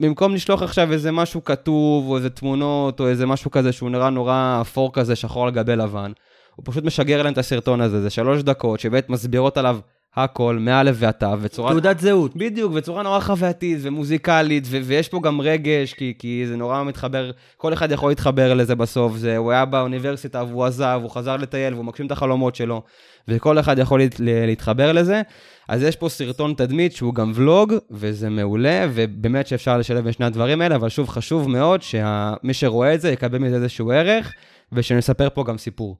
[0.00, 4.10] במקום לשלוח עכשיו איזה משהו כתוב, או איזה תמונות, או איזה משהו כזה שהוא נראה
[4.10, 6.12] נורא אפור כזה, שחור על גבי לבן,
[6.56, 9.78] הוא פשוט משגר להם את הסרטון הזה, זה שלוש דקות, שבאמת מסבירות עליו
[10.16, 11.70] הכל, מא' ועד ת', וצורה...
[11.70, 12.36] תעודת זהות.
[12.36, 17.30] בדיוק, וצורה נורא חווייתית ומוזיקלית, ו- ויש פה גם רגש, כי, כי זה נורא מתחבר,
[17.56, 19.16] כל אחד יכול להתחבר לזה בסוף.
[19.16, 22.82] זה, הוא היה באוניברסיטה והוא עזב, הוא חזר לטייל והוא מגשים את החלומות שלו,
[23.28, 25.22] וכל אחד יכול להת, להתחבר לזה.
[25.68, 30.26] אז יש פה סרטון תדמית שהוא גם ולוג, וזה מעולה, ובאמת שאפשר לשלב בין שני
[30.26, 34.32] הדברים האלה, אבל שוב, חשוב מאוד שמי שרואה את זה יקבל מזה איזשהו ערך,
[34.72, 35.96] ושנספר פה גם סיפור.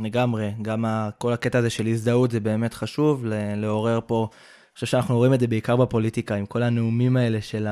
[0.00, 0.84] לגמרי, גם
[1.18, 3.24] כל הקטע הזה של הזדהות זה באמת חשוב,
[3.56, 7.66] לעורר פה, אני חושב שאנחנו רואים את זה בעיקר בפוליטיקה, עם כל הנאומים האלה של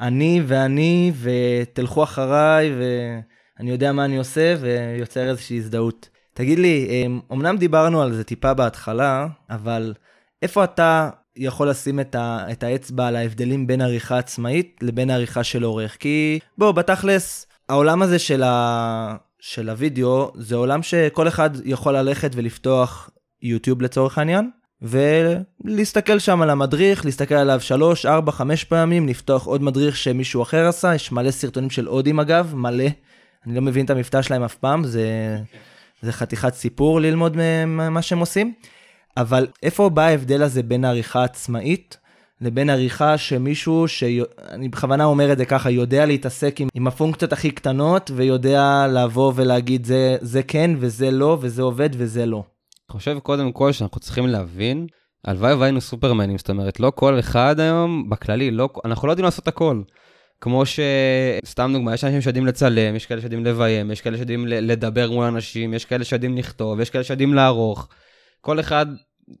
[0.00, 6.08] אני ואני, ותלכו אחריי, ואני יודע מה אני עושה, ויוצר איזושהי הזדהות.
[6.34, 9.94] תגיד לי, אמנם דיברנו על זה טיפה בהתחלה, אבל
[10.42, 15.44] איפה אתה יכול לשים את, ה, את האצבע על ההבדלים בין עריכה עצמאית לבין עריכה
[15.44, 15.96] של עורך?
[15.96, 22.30] כי בוא, בתכלס, העולם הזה של, ה, של הוידאו זה עולם שכל אחד יכול ללכת
[22.34, 23.10] ולפתוח
[23.42, 24.50] יוטיוב לצורך העניין,
[24.82, 30.66] ולהסתכל שם על המדריך, להסתכל עליו 3, 4, 5 פעמים, לפתוח עוד מדריך שמישהו אחר
[30.66, 32.84] עשה, יש מלא סרטונים של הודים אגב, מלא.
[33.46, 35.36] אני לא מבין את המבטא שלהם אף פעם, זה,
[36.02, 38.54] זה חתיכת סיפור ללמוד ממה שהם עושים.
[39.16, 41.98] אבל איפה בא ההבדל הזה בין עריכה עצמאית
[42.40, 47.50] לבין עריכה שמישהו, שאני בכוונה אומר את זה ככה, יודע להתעסק עם, עם הפונקציות הכי
[47.50, 52.42] קטנות ויודע לבוא ולהגיד זה, זה כן וזה לא וזה עובד וזה לא.
[52.90, 54.86] אני חושב קודם כל שאנחנו צריכים להבין,
[55.24, 59.48] הלוואי והיינו סופרמנים, זאת אומרת, לא כל אחד היום, בכללי, לא, אנחנו לא יודעים לעשות
[59.48, 59.82] הכל.
[60.40, 65.10] כמו שסתם דוגמא, יש אנשים שיודעים לצלם, יש כאלה שיודעים לביים, יש כאלה שיודעים לדבר
[65.10, 67.88] מול אנשים, יש כאלה שיודעים לכתוב, יש כאלה שיודעים לערוך.
[68.40, 68.86] כל אחד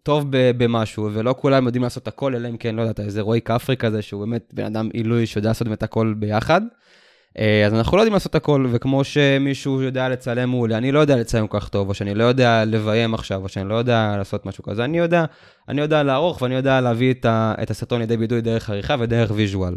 [0.02, 3.76] טוב במשהו, ולא כולם יודעים לעשות הכל, אלא אם כן, לא יודעת, איזה רועי כפרי
[3.76, 6.60] כזה, שהוא באמת בן אדם עילוי שיודע לעשות את הכל ביחד.
[7.38, 11.16] אה, אז אנחנו לא יודעים לעשות הכל, וכמו שמישהו יודע לצלם מעולה, אני לא יודע
[11.16, 14.46] לצלם כל כך טוב, או שאני לא יודע לביים עכשיו, או שאני לא יודע לעשות
[14.46, 15.24] משהו כזה, אני יודע,
[15.68, 19.30] אני יודע לערוך ואני יודע להביא את, ה, את הסרטון לידי בידוי דרך עריכה ודרך
[19.34, 19.76] ויז'ואל.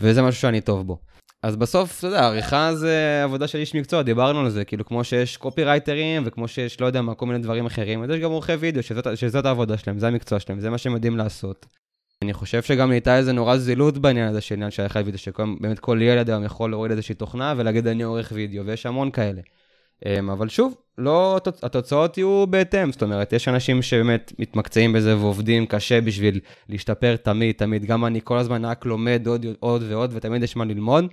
[0.00, 0.98] וזה משהו שאני טוב בו.
[1.42, 5.04] אז בסוף, אתה יודע, עריכה זה עבודה של איש מקצוע, דיברנו על זה, כאילו כמו
[5.04, 8.52] שיש קופירייטרים, וכמו שיש, לא יודע מה, כל מיני דברים אחרים, אז יש גם עורכי
[8.52, 11.66] וידאו, שזאת, שזאת העבודה שלהם, זה המקצוע שלהם, זה מה שהם יודעים לעשות.
[12.22, 15.78] אני חושב שגם נהייתה איזה נורא זילות בעניין הזה של עניין של עריכת וידאו, שבאמת
[15.78, 19.40] כל ילד היום יכול להוריד איזושהי תוכנה ולהגיד אני עורך וידאו, ויש המון כאלה.
[20.06, 25.66] אמ, אבל שוב, לא, התוצאות יהיו בהתאם, זאת אומרת, יש אנשים שבאמת מתמקצעים בזה ועובדים
[25.66, 27.84] קשה בשביל להשתפר תמיד, תמיד.
[27.84, 31.04] גם אני כל הזמן רק לומד עוד, עוד ועוד, ותמיד יש מה ללמוד,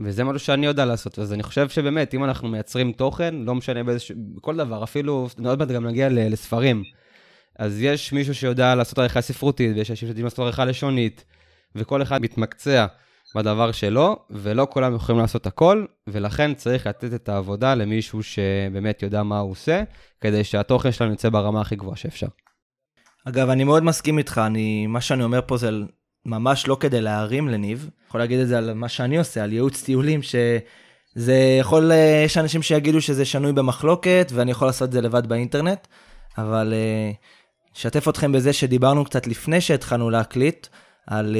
[0.00, 1.18] וזה משהו שאני יודע לעשות.
[1.18, 5.58] אז אני חושב שבאמת, אם אנחנו מייצרים תוכן, לא משנה באיזשהו, בכל דבר, אפילו, עוד
[5.58, 6.82] מעט גם נגיע לספרים.
[7.58, 11.24] אז יש מישהו שיודע לעשות עריכה ספרותית, ויש אנשים שיודעים לעשות עריכה לשונית,
[11.74, 12.86] וכל אחד מתמקצע.
[13.34, 19.22] בדבר שלו, ולא כולם יכולים לעשות הכל, ולכן צריך לתת את העבודה למישהו שבאמת יודע
[19.22, 19.82] מה הוא עושה,
[20.20, 22.26] כדי שהתוכן שלנו יצא ברמה הכי גבוהה שאפשר.
[23.24, 25.70] אגב, אני מאוד מסכים איתך, אני, מה שאני אומר פה זה
[26.26, 29.82] ממש לא כדי להרים לניב, יכול להגיד את זה על מה שאני עושה, על ייעוץ
[29.82, 30.58] טיולים, שזה
[31.14, 35.26] זה יכול, אה, יש אנשים שיגידו שזה שנוי במחלוקת, ואני יכול לעשות את זה לבד
[35.26, 35.86] באינטרנט,
[36.38, 36.74] אבל
[37.76, 40.66] אשתף אתכם בזה שדיברנו קצת לפני שהתחלנו להקליט,
[41.06, 41.36] על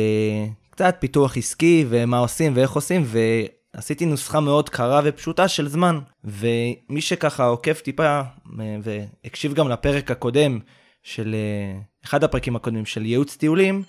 [0.78, 3.04] קצת פיתוח עסקי ומה עושים ואיך עושים,
[3.74, 5.98] ועשיתי נוסחה מאוד קרה ופשוטה של זמן.
[6.24, 8.20] ומי שככה עוקב טיפה
[8.82, 10.58] והקשיב גם לפרק הקודם
[11.02, 11.34] של
[12.04, 13.82] אחד הפרקים הקודמים של ייעוץ טיולים,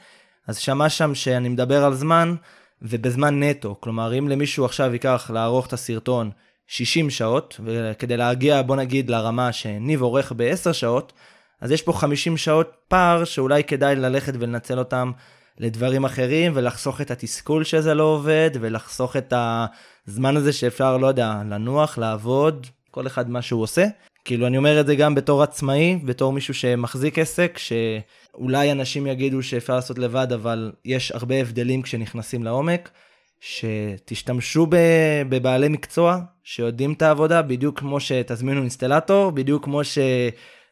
[0.47, 2.35] אז שמע שם שאני מדבר על זמן,
[2.81, 3.75] ובזמן נטו.
[3.79, 6.29] כלומר, אם למישהו עכשיו ייקח לערוך את הסרטון
[6.67, 11.13] 60 שעות, וכדי להגיע, בוא נגיד, לרמה שניב עורך ב-10 שעות,
[11.61, 15.11] אז יש פה 50 שעות פער שאולי כדאי ללכת ולנצל אותם
[15.59, 19.33] לדברים אחרים, ולחסוך את התסכול שזה לא עובד, ולחסוך את
[20.07, 23.85] הזמן הזה שאפשר, לא יודע, לנוח, לעבוד, כל אחד מה שהוא עושה.
[24.25, 29.43] כאילו, אני אומר את זה גם בתור עצמאי, בתור מישהו שמחזיק עסק, שאולי אנשים יגידו
[29.43, 32.89] שאפשר לעשות לבד, אבל יש הרבה הבדלים כשנכנסים לעומק.
[33.41, 34.67] שתשתמשו
[35.29, 39.97] בבעלי מקצוע שיודעים את העבודה, בדיוק כמו שתזמינו אינסטלטור, בדיוק כמו ש...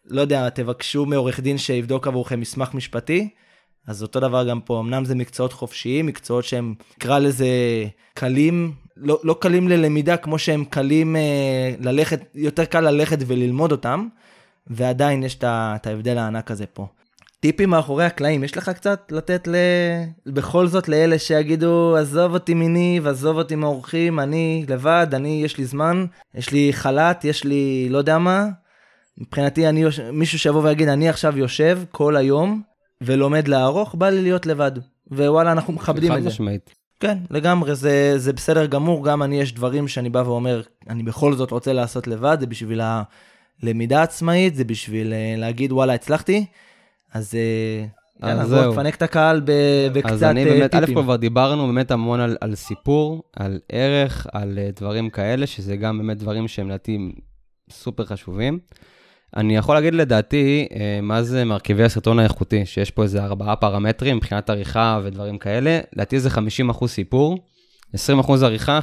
[0.05, 3.29] לא יודע, תבקשו מעורך דין שיבדוק עבורכם מסמך משפטי.
[3.87, 7.47] אז אותו דבר גם פה, אמנם זה מקצועות חופשיים, מקצועות שהם, נקרא לזה,
[8.13, 14.07] קלים לא, לא קלים ללמידה כמו שהם קלים אה, ללכת, יותר קל ללכת וללמוד אותם,
[14.67, 16.87] ועדיין יש את ההבדל הענק הזה פה.
[17.39, 19.55] טיפים מאחורי הקלעים, יש לך קצת לתת ל...
[20.25, 25.65] בכל זאת לאלה שיגידו, עזוב אותי מניב, עזוב אותי מאורחים, אני לבד, אני, יש לי
[25.65, 28.47] זמן, יש לי חל"ת, יש לי לא יודע מה.
[29.17, 32.61] מבחינתי, אני, מישהו שיבוא ויגיד, אני עכשיו יושב כל היום
[33.01, 34.71] ולומד לערוך, בא לי להיות לבד.
[35.11, 36.29] ווואלה, אנחנו מכבדים את זה.
[36.29, 36.75] חד משמעית.
[36.99, 41.33] כן, לגמרי, זה, זה בסדר גמור, גם אני יש דברים שאני בא ואומר, אני בכל
[41.33, 42.81] זאת רוצה לעשות לבד, זה בשביל
[43.63, 46.45] הלמידה העצמאית, זה בשביל אה, להגיד וואלה, הצלחתי,
[47.13, 49.41] אז אה, יאללה, בוא תפנק את הקהל
[49.93, 54.27] בקצת אז אני אה, באמת, א' כבר דיברנו באמת המון על, על סיפור, על ערך,
[54.31, 57.11] על דברים כאלה, שזה גם באמת דברים שהם לדעתי
[57.69, 58.59] סופר חשובים.
[59.37, 64.17] אני יכול להגיד לדעתי, אה, מה זה מרכיבי הסרטון האיכותי, שיש פה איזה ארבעה פרמטרים
[64.17, 67.37] מבחינת עריכה ודברים כאלה, לדעתי זה 50% סיפור,
[67.95, 68.79] 20% עריכה,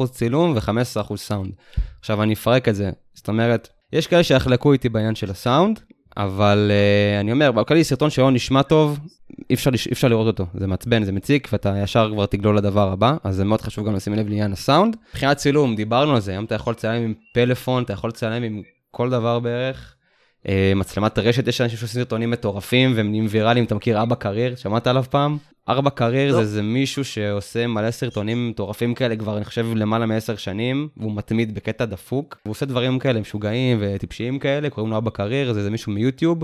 [0.00, 1.52] 15% צילום ו-15% סאונד.
[2.00, 5.80] עכשיו אני אפרק את זה, זאת אומרת, יש כאלה שיחלקו איתי בעניין של הסאונד,
[6.16, 8.98] אבל uh, אני אומר, בכללי סרטון שלא נשמע טוב,
[9.50, 12.92] אי אפשר, אי אפשר לראות אותו, זה מעצבן, זה מציק, ואתה ישר כבר תגלול לדבר
[12.92, 14.96] הבא, אז זה מאוד חשוב גם לשים לב לעניין הסאונד.
[15.10, 18.62] מבחינת צילום, דיברנו על זה, היום אתה יכול לצלם עם פלאפון, אתה יכול לצלם עם
[18.90, 19.94] כל דבר בערך.
[20.48, 24.56] אה, מצלמת רשת, יש אנשים שעושים סרטונים מטורפים והם נהיים ויראליים, אתה מכיר אבא קרייר?
[24.56, 25.38] שמעת עליו פעם?
[25.68, 30.36] ארבע קרייר זה איזה מישהו שעושה מלא סרטונים מטורפים כאלה כבר, אני חושב, למעלה מעשר
[30.36, 35.10] שנים, והוא מתמיד בקטע דפוק, והוא עושה דברים כאלה משוגעים וטיפשיים כאלה, קוראים לו אבא
[35.10, 36.38] קרייר, זה איזה מישהו מיוטיוב.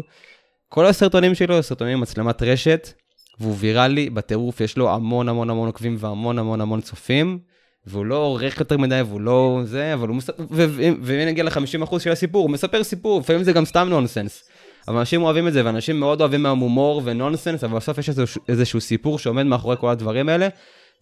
[0.68, 2.92] כל הסרטונים שלו, סרטונים עם מצלמת רשת,
[3.40, 7.38] והוא ויראלי בטירוף, יש לו המון המון המון עוקבים והמון המון המון צופים.
[7.86, 12.12] והוא לא עורך יותר מדי, והוא לא זה, אבל הוא מספר, ואם נגיע ל-50% של
[12.12, 14.48] הסיפור, הוא מספר סיפור, לפעמים זה גם סתם נונסנס.
[14.88, 18.40] אבל אנשים אוהבים את זה, ואנשים מאוד אוהבים מהיום הומור ונונסנס, אבל בסוף יש איזשהו,
[18.48, 20.48] איזשהו סיפור שעומד מאחורי כל הדברים האלה,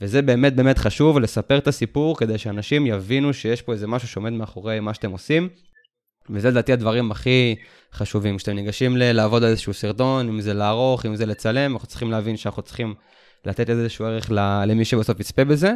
[0.00, 4.32] וזה באמת באמת חשוב, לספר את הסיפור, כדי שאנשים יבינו שיש פה איזה משהו שעומד
[4.32, 5.48] מאחורי מה שאתם עושים.
[6.30, 7.54] וזה לדעתי הדברים הכי
[7.92, 8.36] חשובים.
[8.36, 12.36] כשאתם ניגשים לעבוד על איזשהו סרטון, אם זה לערוך, אם זה לצלם, אנחנו צריכים להבין
[12.36, 12.94] שאנחנו צריכים
[13.46, 14.30] לתת איזשהו ערך
[14.66, 15.72] למי שבסוף יצפה בזה,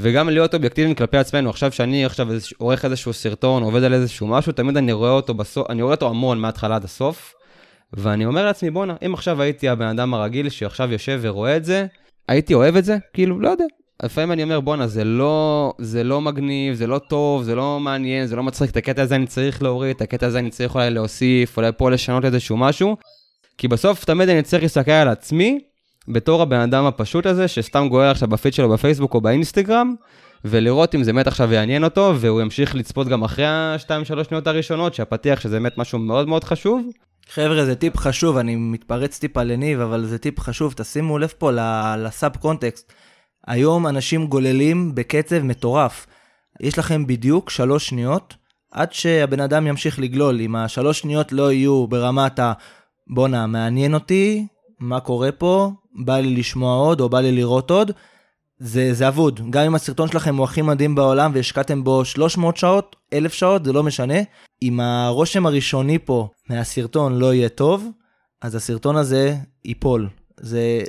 [0.00, 1.50] וגם להיות אובייקטיביים כלפי עצמנו.
[1.50, 5.70] עכשיו שאני עכשיו עורך איזשהו סרטון, עובד על איזשהו משהו, תמיד אני רואה אותו בסוף,
[5.70, 7.34] אני רואה אותו המון מההתחלה עד הסוף,
[7.92, 11.86] ואני אומר לעצמי, בואנה, אם עכשיו הייתי הבן אדם הרגיל שעכשיו יושב ורואה את זה,
[12.28, 12.98] הייתי אוהב את זה?
[13.12, 13.64] כאילו, לא יודע.
[14.02, 18.26] לפעמים אני אומר, בואנה, זה לא, זה לא מגניב, זה לא טוב, זה לא מעניין,
[18.26, 20.90] זה לא מצחיק, את הקטע הזה אני צריך להוריד, את הקטע הזה אני צריך אולי
[20.90, 22.96] להוסיף, אולי פה לשנות איזשהו משהו.
[23.58, 25.58] כי בסוף תמיד אני צריך להסתכל על עצמי
[26.08, 29.94] בתור הבן אדם הפשוט הזה, שסתם גוער עכשיו בפיד שלו בפייסבוק או באינסטגרם,
[30.44, 34.94] ולראות אם זה באמת עכשיו יעניין אותו, והוא ימשיך לצפות גם אחרי ה-2-3 שניות הראשונות,
[34.94, 36.82] שהפתיח שזה באמת משהו מאוד מאוד חשוב.
[37.32, 41.50] חבר'ה, זה טיפ חשוב, אני מתפרץ טיפה לניב, אבל זה טיפ חשוב, תשימו לב פה
[41.98, 42.92] לסאב קונטקסט.
[43.46, 46.06] היום אנשים גוללים בקצב מטורף.
[46.60, 48.34] יש לכם בדיוק שלוש שניות,
[48.72, 50.40] עד שהבן אדם ימשיך לגלול.
[50.40, 52.52] אם השלוש שניות לא יהיו ברמת ה...
[53.14, 54.46] בואנה, מעניין אותי,
[54.80, 57.92] מה קורה פה, בא לי לשמוע עוד או בא לי לראות עוד,
[58.58, 59.40] זה, זה אבוד.
[59.50, 63.72] גם אם הסרטון שלכם הוא הכי מדהים בעולם והשקעתם בו 300 שעות, 1,000 שעות, זה
[63.72, 64.18] לא משנה.
[64.62, 67.88] אם הרושם הראשוני פה מהסרטון לא יהיה טוב,
[68.42, 70.08] אז הסרטון הזה ייפול.
[70.40, 70.80] זה,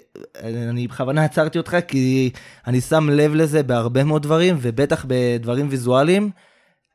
[0.44, 2.30] אני בכוונה עצרתי אותך כי
[2.68, 6.30] אני שם לב לזה בהרבה מאוד דברים, ובטח בדברים ויזואליים,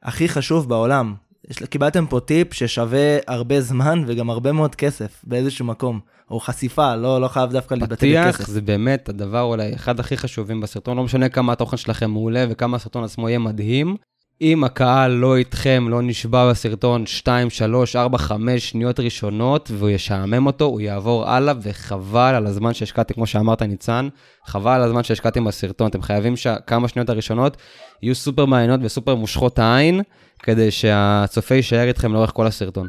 [0.03, 1.15] הכי חשוב בעולם.
[1.51, 6.01] יש, קיבלתם פה טיפ ששווה הרבה זמן וגם הרבה מאוד כסף באיזשהו מקום.
[6.31, 8.47] או חשיפה, לא, לא חייב דווקא להתבטא פתיח בכסף.
[8.47, 12.77] זה באמת הדבר אולי אחד הכי חשובים בסרטון, לא משנה כמה התוכן שלכם מעולה וכמה
[12.77, 13.97] הסרטון עצמו יהיה מדהים.
[14.41, 20.47] אם הקהל לא איתכם, לא נשבע בסרטון 2, 3, 4, 5 שניות ראשונות, והוא ישעמם
[20.47, 24.09] אותו, הוא יעבור הלאה, וחבל על הזמן שהשקעתי, כמו שאמרת, ניצן,
[24.47, 25.87] חבל על הזמן שהשקעתי בסרטון.
[25.87, 27.57] אתם חייבים שכמה שניות הראשונות
[28.03, 30.01] יהיו סופר מעניינות וסופר מושכות העין,
[30.39, 32.87] כדי שהצופה יישאר איתכם לאורך כל הסרטון.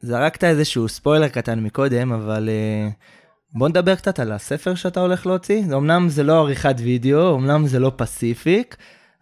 [0.00, 2.92] זרקת איזשהו ספוילר קטן מקודם, אבל uh,
[3.58, 5.64] בוא נדבר קצת על הספר שאתה הולך להוציא.
[5.64, 8.76] אמנם זה לא עריכת וידאו, אמנם זה לא פסיפיק,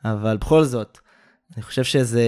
[0.04, 0.98] אבל בכל זאת,
[1.56, 2.24] אני חושב שזה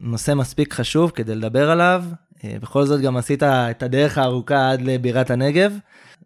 [0.00, 2.04] נושא מספיק חשוב כדי לדבר עליו.
[2.38, 5.72] Uh, בכל זאת גם עשית את הדרך הארוכה עד לבירת הנגב.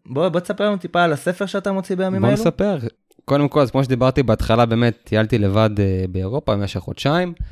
[0.06, 2.40] בוא, בוא תספר לנו טיפה על הספר שאתה מוציא בימים בוא האלו.
[2.40, 2.78] נספר.
[3.24, 7.46] קודם כל, אז כמו שדיברתי בהתחלה, באמת טיילתי לבד אה, באירופה במשך חודשיים, אה,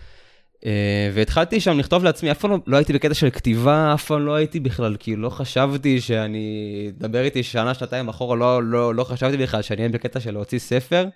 [1.14, 4.34] והתחלתי שם לכתוב לעצמי, אף פעם לא, לא הייתי בקטע של כתיבה, אף פעם לא
[4.34, 6.46] הייתי בכלל, כאילו לא חשבתי שאני,
[6.98, 10.58] דבר איתי שנה, שנתיים אחורה, לא, לא, לא חשבתי בכלל שאני אהיה בקטע של להוציא
[10.58, 11.06] ספר.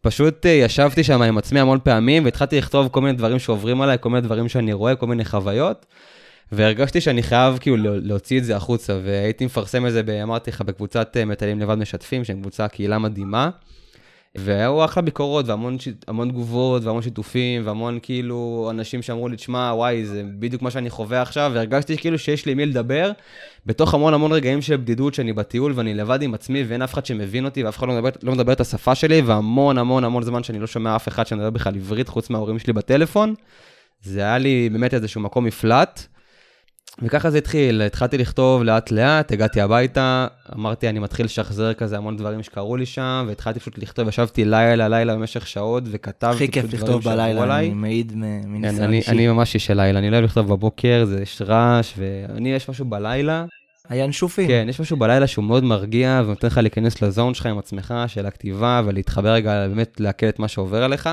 [0.00, 3.96] פשוט אה, ישבתי שם עם עצמי המון פעמים, והתחלתי לכתוב כל מיני דברים שעוברים עליי,
[4.00, 5.86] כל מיני דברים שאני רואה, כל מיני חוויות.
[6.52, 10.60] והרגשתי שאני חייב כאילו לה- להוציא את זה החוצה, והייתי מפרסם את זה, אמרתי לך,
[10.60, 13.50] בקבוצת אה, מטיילים לבד משתפים, שהם קבוצה קהילה מדהימה.
[14.34, 15.88] והיו אחלה ביקורות, והמון ש...
[16.28, 21.22] תגובות, והמון שיתופים, והמון כאילו אנשים שאמרו לי, תשמע, וואי, זה בדיוק מה שאני חווה
[21.22, 23.12] עכשיו, והרגשתי כאילו שיש לי מי לדבר,
[23.66, 27.06] בתוך המון המון רגעים של בדידות, שאני בטיול ואני לבד עם עצמי, ואין אף אחד
[27.06, 30.42] שמבין אותי, ואף אחד לא מדבר, לא מדבר את השפה שלי, והמון המון המון זמן
[30.42, 33.34] שאני לא שומע אף אחד שמדבר בכלל עברית, חוץ מההורים שלי בטלפון.
[34.02, 36.06] זה היה לי באמת איזשהו מקום מפלט.
[37.02, 42.16] וככה זה התחיל, התחלתי לכתוב לאט לאט, הגעתי הביתה, אמרתי אני מתחיל לשחזר כזה המון
[42.16, 46.66] דברים שקרו לי שם, והתחלתי פשוט לכתוב, ישבתי לילה לילה במשך שעות, וכתבתי הכי כיף
[46.66, 47.66] פשוט לכתוב דברים שעברו בלילה, עליי.
[47.66, 49.10] אני מעיד כן, מניסיון אני, אישי.
[49.10, 52.68] אני ממש איש של לילה, אני לא אוהב לכתוב בבוקר, זה יש רעש, ואני, יש
[52.68, 53.44] משהו בלילה,
[53.88, 54.48] הינשופים.
[54.48, 58.26] כן, יש משהו בלילה שהוא מאוד מרגיע, ונותן לך להיכנס לזון שלך עם עצמך, של
[58.26, 61.08] הכתיבה, ולהתחבר רגע, באמת לעכל את מה שעובר עליך.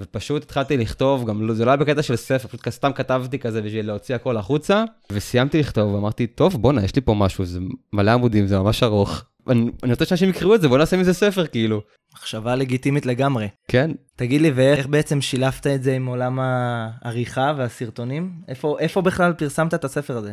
[0.00, 3.62] ופשוט התחלתי לכתוב, גם לא, זה לא היה בקטע של ספר, פשוט סתם כתבתי כזה
[3.62, 7.60] בשביל להוציא הכל החוצה, וסיימתי לכתוב, ואמרתי, טוב, בואנה, יש לי פה משהו, זה
[7.92, 9.24] מלא עמודים, זה ממש ארוך.
[9.48, 11.80] אני, אני רוצה שאנשים יקראו את זה, בוא נעשה מזה ספר, כאילו.
[12.14, 13.48] מחשבה לגיטימית לגמרי.
[13.68, 18.32] כן, תגיד לי, ואיך בעצם שילבת את זה עם עולם העריכה והסרטונים?
[18.48, 20.32] איפה, איפה בכלל פרסמת את הספר הזה?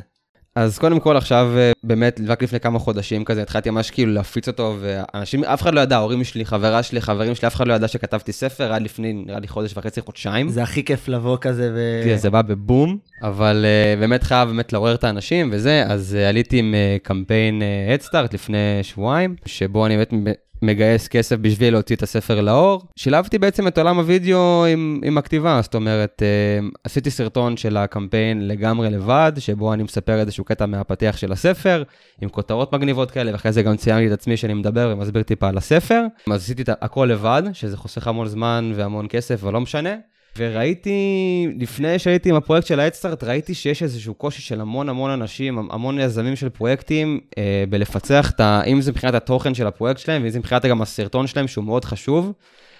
[0.58, 4.48] אז קודם כל עכשיו, אה, באמת, רק לפני כמה חודשים כזה, התחלתי ממש כאילו להפיץ
[4.48, 7.74] אותו, ואנשים, אף אחד לא ידע, ההורים שלי, חברה שלי, חברים שלי, אף אחד לא
[7.74, 10.50] ידע שכתבתי ספר, עד לפני, נראה לי חודש וחצי, חודשיים.
[10.50, 12.02] זה הכי כיף לבוא כזה ו...
[12.06, 16.30] כן, זה בא בבום, אבל uh, באמת חייב באמת לעורר את האנשים וזה, אז uh,
[16.30, 20.14] עליתי עם uh, קמפיין uh, Headstart לפני שבועיים, שבו אני באמת
[20.62, 22.82] מגייס כסף בשביל להוציא את הספר לאור.
[22.96, 28.48] שילבתי בעצם את עולם הוידאו עם, עם הכתיבה, זאת אומרת, uh, עשיתי סרטון של הקמפיין
[28.48, 31.84] לגמרי לבד, שבו אני מספר איזשהו קטע מהפתיח של הספר,
[32.22, 35.58] עם כותרות מגניבות כאלה, ואחרי זה גם ציינתי את עצמי שאני מדבר ומסביר טיפה על
[35.58, 36.04] הספר.
[36.32, 39.96] אז עשיתי את הכל לבד, שזה חוסך המון זמן והמון כסף, אבל לא משנה.
[40.38, 45.58] וראיתי, לפני שהייתי עם הפרויקט של האדסטארט, ראיתי שיש איזשהו קושי של המון המון אנשים,
[45.72, 48.62] המון יזמים של פרויקטים, אה, בלפצח את ה...
[48.64, 51.86] אם זה מבחינת התוכן של הפרויקט שלהם, ואם זה מבחינת גם הסרטון שלהם, שהוא מאוד
[51.86, 52.34] חשוב.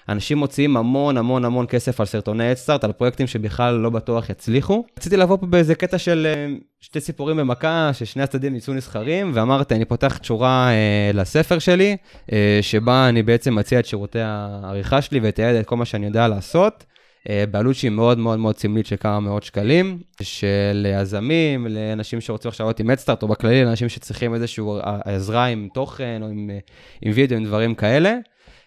[0.10, 4.84] אנשים מוציאים המון המון המון כסף על סרטוני אדסטארט, על פרויקטים שבכלל לא בטוח יצליחו.
[4.98, 9.76] רציתי לבוא פה באיזה קטע של אה, שתי סיפורים במכה, ששני הצדדים יצאו נסחרים, ואמרתי,
[9.76, 11.98] אני פותח תשורה אה, לספר שלי,
[12.32, 16.28] אה, שבה אני בעצם מציע את שירותי העריכה שלי ואתעד את כל מה שאני יודע
[16.28, 16.86] לעשות.
[17.30, 22.50] אה, בעלות שהיא מאוד מאוד מאוד סמלית של כמה מאות שקלים, של יזמים, לאנשים שרוצים
[22.50, 24.64] עכשיו להיות עם אדסטארט, או בכללי לאנשים שצריכים איזושהי
[25.06, 26.60] עזרה עם תוכן, או עם, אה,
[27.02, 28.16] עם וידאו, עם דברים כאלה,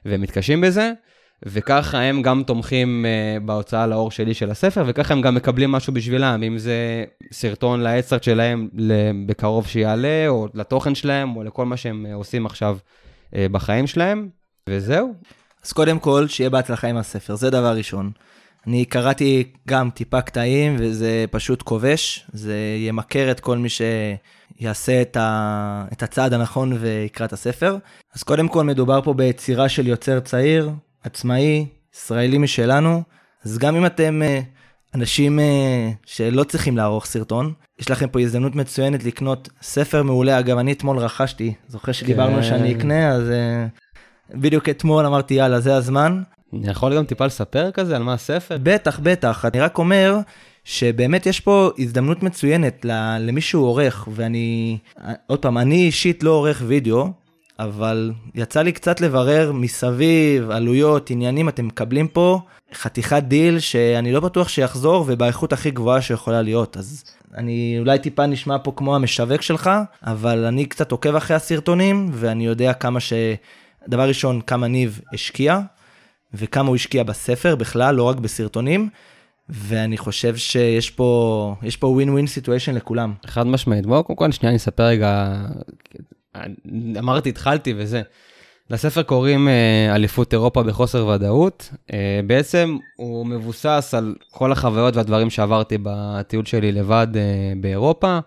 [0.05, 0.93] והם מתקשים בזה.
[1.47, 5.93] וככה הם גם תומכים uh, בהוצאה לאור שלי של הספר, וככה הם גם מקבלים משהו
[5.93, 8.69] בשבילם, אם זה סרטון לאדסטארט שלהם
[9.27, 12.79] בקרוב שיעלה, או לתוכן שלהם, או לכל מה שהם עושים עכשיו
[13.27, 14.29] uh, בחיים שלהם,
[14.69, 15.15] וזהו.
[15.65, 18.11] אז קודם כל, שיהיה בהצלחה עם הספר, זה דבר ראשון.
[18.67, 25.17] אני קראתי גם טיפה קטעים, וזה פשוט כובש, זה ימכר את כל מי שיעשה את,
[25.17, 25.85] ה...
[25.93, 27.77] את הצעד הנכון ויקרא את הספר.
[28.15, 30.71] אז קודם כל, מדובר פה ביצירה של יוצר צעיר,
[31.05, 33.03] עצמאי, ישראלי משלנו,
[33.45, 34.41] אז גם אם אתם אה,
[34.95, 40.39] אנשים אה, שלא צריכים לערוך סרטון, יש לכם פה הזדמנות מצוינת לקנות ספר מעולה.
[40.39, 42.43] אגב, אני אתמול רכשתי, זוכר שדיברנו כן.
[42.43, 43.67] שאני אקנה, אז אה,
[44.31, 46.23] בדיוק אתמול אמרתי, יאללה, זה הזמן.
[46.55, 48.57] אני יכול גם טיפה לספר כזה על מה הספר?
[48.63, 49.45] בטח, בטח.
[49.45, 50.17] אני רק אומר
[50.65, 52.87] שבאמת יש פה הזדמנות מצוינת
[53.21, 54.79] למי שהוא עורך, ואני,
[55.27, 57.09] עוד פעם, אני אישית לא עורך וידאו,
[57.59, 62.41] אבל יצא לי קצת לברר מסביב, עלויות, עניינים, אתם מקבלים פה
[62.75, 66.77] חתיכת דיל שאני לא בטוח שיחזור ובאיכות הכי גבוהה שיכולה להיות.
[66.77, 69.71] אז אני אולי טיפה נשמע פה כמו המשווק שלך,
[70.03, 73.13] אבל אני קצת עוקב אחרי הסרטונים, ואני יודע כמה ש...
[73.89, 75.61] דבר ראשון, כמה ניב השקיע,
[76.35, 78.89] וכמה הוא השקיע בספר בכלל, לא רק בסרטונים.
[79.49, 83.15] ואני חושב שיש פה, יש פה ווין ווין סיטואשן לכולם.
[83.27, 83.87] חד משמעית.
[83.87, 85.37] בואו קודם כל שנייה אני אספר רגע,
[86.99, 88.03] אמרתי התחלתי וזה.
[88.71, 91.71] לספר קוראים אה, אליפות אירופה בחוסר ודאות.
[91.93, 98.19] אה, בעצם הוא מבוסס על כל החוויות והדברים שעברתי בטיול שלי לבד אה, באירופה.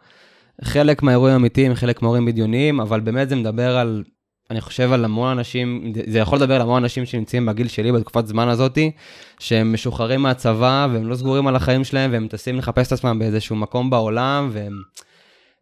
[0.64, 4.04] חלק מהאירועים אמיתיים, חלק מהאירועים בדיוניים, אבל באמת זה מדבר על
[4.52, 8.28] אני חושב על המון אנשים, זה יכול לדבר על המון אנשים שנמצאים בגיל שלי בתקופת
[8.28, 8.92] זמן הזאתי,
[9.40, 13.56] שהם משוחררים מהצבא והם לא סגורים על החיים שלהם והם טסים לחפש את עצמם באיזשהו
[13.56, 14.82] מקום בעולם והם...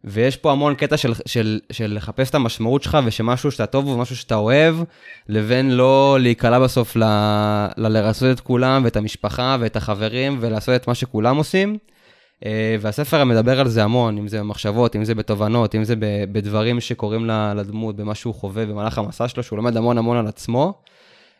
[0.04, 4.16] ויש פה המון קטע של, של, של לחפש את המשמעות שלך ושמשהו שאתה טוב ומשהו
[4.16, 4.76] שאתה אוהב,
[5.28, 7.04] לבין לא להיקלע בסוף ל,
[7.76, 11.78] ל- לרצות את כולם ואת המשפחה ואת החברים ולעשות את מה שכולם עושים.
[12.46, 15.94] אה, והספר מדבר על זה המון, אם זה במחשבות, אם זה בתובנות, אם זה
[16.32, 17.26] בדברים שקורים
[17.56, 20.74] לדמות, במה שהוא חווה במהלך המסע שלו, שהוא לומד המון המון על עצמו.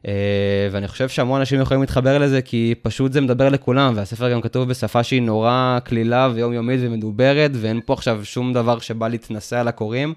[0.09, 4.41] אה, ואני חושב שהמון אנשים יכולים להתחבר לזה, כי פשוט זה מדבר לכולם, והספר גם
[4.41, 9.69] כתוב בשפה שהיא נורא קלילה ויומיומית ומדוברת, ואין פה עכשיו שום דבר שבא להתנסה על
[9.69, 10.15] הקוראים.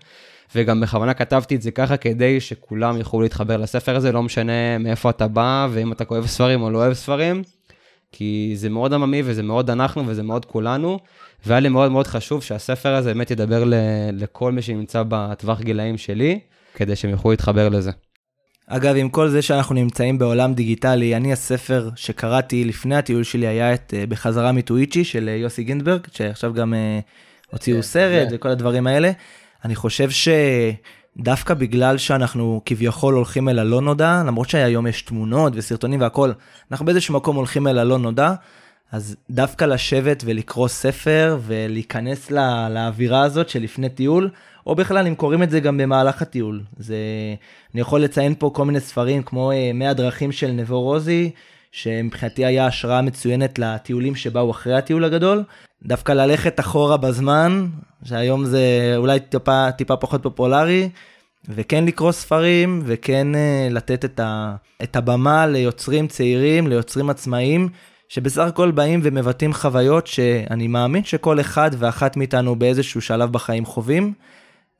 [0.56, 5.10] וגם בכוונה כתבתי את זה ככה כדי שכולם יוכלו להתחבר לספר הזה, לא משנה מאיפה
[5.10, 7.44] אתה בא, ואם אתה כואב ספרים או לא אוהב ספרים.
[8.18, 10.99] כי זה מאוד עממי וזה מאוד אנחנו וזה מאוד כולנו,
[11.45, 13.74] והיה לי מאוד מאוד חשוב שהספר הזה באמת ידבר ל-
[14.13, 16.39] לכל מי שנמצא בטווח גילאים שלי,
[16.76, 17.91] כדי שהם יוכלו להתחבר לזה.
[18.68, 23.74] אגב, עם כל זה שאנחנו נמצאים בעולם דיגיטלי, אני הספר שקראתי לפני הטיול שלי היה
[23.74, 28.49] את uh, בחזרה מטוויצ'י של uh, יוסי גינדברג, שעכשיו גם uh, הוציאו כן, סרט וכל
[28.49, 29.11] הדברים האלה.
[29.66, 30.30] אני חושב ש...
[31.18, 36.32] דווקא בגלל שאנחנו כביכול הולכים אל הלא נודע, למרות שהיום יש תמונות וסרטונים והכל,
[36.72, 38.34] אנחנו באיזשהו מקום הולכים אל הלא נודע,
[38.91, 44.30] אז דווקא לשבת ולקרוא ספר ולהיכנס לה, לאווירה הזאת של לפני טיול,
[44.68, 46.61] או בכלל אם קוראים את זה גם במהלך הטיול.
[46.78, 46.95] זה,
[47.74, 51.32] אני יכול לציין פה כל מיני ספרים כמו 100 אה, דרכים של נבו רוזי,
[51.76, 55.44] שמבחינתי היה השראה מצוינת לטיולים שבאו אחרי הטיול הגדול.
[55.84, 57.68] דווקא ללכת אחורה בזמן,
[58.04, 60.90] שהיום זה אולי טיפה, טיפה פחות פופולרי,
[61.50, 67.70] וכן לקרוא ספרים, וכן uh, לתת את, ה, את הבמה ליוצרים צעירים, ליוצרים עצמאיים,
[68.10, 74.14] שבסך הכל באים ומבטאים חוויות שאני מאמין שכל אחד ואחת מאיתנו באיזשהו שלב בחיים חווים,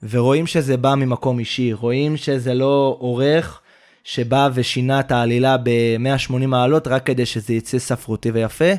[0.10, 3.62] ורואים שזה בא ממקום אישי, רואים שזה לא עורך
[4.06, 8.72] שבא ושינה את העלילה ב-180 מעלות רק כדי שזה יצא ספרותי ויפה,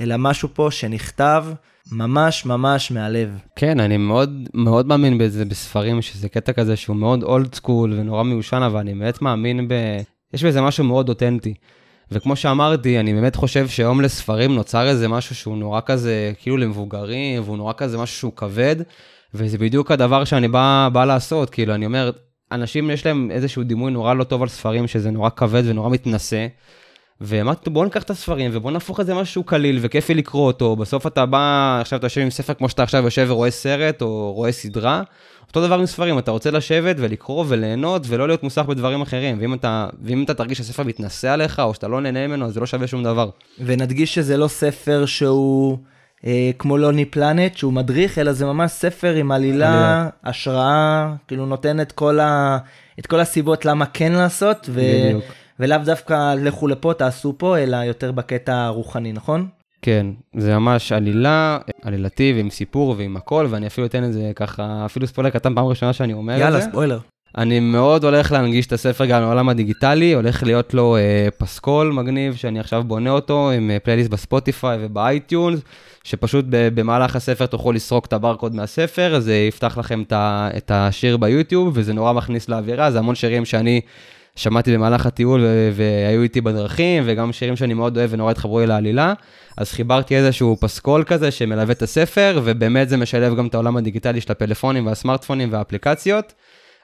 [0.00, 1.44] אלא משהו פה שנכתב
[1.92, 3.38] ממש ממש מהלב.
[3.56, 8.22] כן, אני מאוד מאוד מאמין בזה בספרים, שזה קטע כזה שהוא מאוד אולד סקול ונורא
[8.22, 9.74] מיושן, אבל אני באמת מאמין ב...
[10.34, 11.54] יש בזה משהו מאוד אותנטי.
[12.10, 17.42] וכמו שאמרתי, אני באמת חושב שהיום לספרים נוצר איזה משהו שהוא נורא כזה, כאילו למבוגרים,
[17.42, 18.76] והוא נורא כזה משהו שהוא כבד,
[19.34, 22.10] וזה בדיוק הדבר שאני בא, בא לעשות, כאילו, אני אומר,
[22.52, 26.46] אנשים יש להם איזשהו דימוי נורא לא טוב על ספרים, שזה נורא כבד ונורא מתנשא.
[27.20, 30.76] ואמרתי, בוא ניקח את הספרים ובוא נהפוך את זה משהו קליל וכיפי לקרוא אותו.
[30.76, 34.32] בסוף אתה בא, עכשיו אתה יושב עם ספר כמו שאתה עכשיו יושב ורואה סרט או
[34.32, 35.02] רואה סדרה.
[35.48, 39.36] אותו דבר עם ספרים, אתה רוצה לשבת ולקרוא וליהנות ולא להיות מוסך בדברים אחרים.
[39.40, 42.60] ואם אתה, ואם אתה תרגיש שהספר מתנשא עליך או שאתה לא נהנה ממנו, אז זה
[42.60, 43.30] לא שווה שום דבר.
[43.60, 45.78] ונדגיש שזה לא ספר שהוא...
[46.26, 51.80] אה, כמו Lonely Planet, שהוא מדריך, אלא זה ממש ספר עם עלילה, השראה, כאילו נותן
[51.80, 52.58] את כל, ה,
[52.98, 54.80] את כל הסיבות למה כן לעשות, ו,
[55.60, 59.48] ולאו דווקא לכו לפה, תעשו פה, אלא יותר בקטע הרוחני, נכון?
[59.82, 60.06] כן,
[60.36, 65.06] זה ממש עלילה, עלילתי ועם סיפור ועם הכל, ואני אפילו אתן את זה ככה, אפילו
[65.06, 66.58] ספוילר קטן פעם ראשונה שאני אומר יאללה, את זה.
[66.58, 66.98] יאללה, ספוילר.
[67.38, 72.34] אני מאוד הולך להנגיש את הספר גם לעולם הדיגיטלי, הולך להיות לו אה, פסקול מגניב,
[72.34, 75.60] שאני עכשיו בונה אותו עם אה, פלייליסט ב Spotify וב iTunes,
[76.04, 81.92] שפשוט במהלך הספר תוכלו לסרוק את הברקוד מהספר, זה יפתח לכם את השיר ביוטיוב, וזה
[81.92, 83.80] נורא מכניס לאווירה, זה המון שירים שאני
[84.36, 89.12] שמעתי במהלך הטיול והיו איתי בדרכים, וגם שירים שאני מאוד אוהב ונורא התחברו לי לעלילה.
[89.56, 94.20] אז חיברתי איזשהו פסקול כזה שמלווה את הספר, ובאמת זה משלב גם את העולם הדיגיטלי
[94.20, 96.32] של הפלאפונים והסמארטפונים והאפליקציות.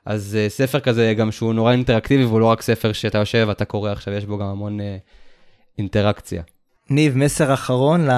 [0.06, 3.64] אז uh, ספר כזה גם שהוא נורא אינטראקטיבי, והוא לא רק ספר שאתה יושב ואתה
[3.64, 4.82] קורא עכשיו, יש בו גם המון uh,
[5.78, 6.42] אינטראקציה.
[6.90, 8.08] ניב, מסר אחרון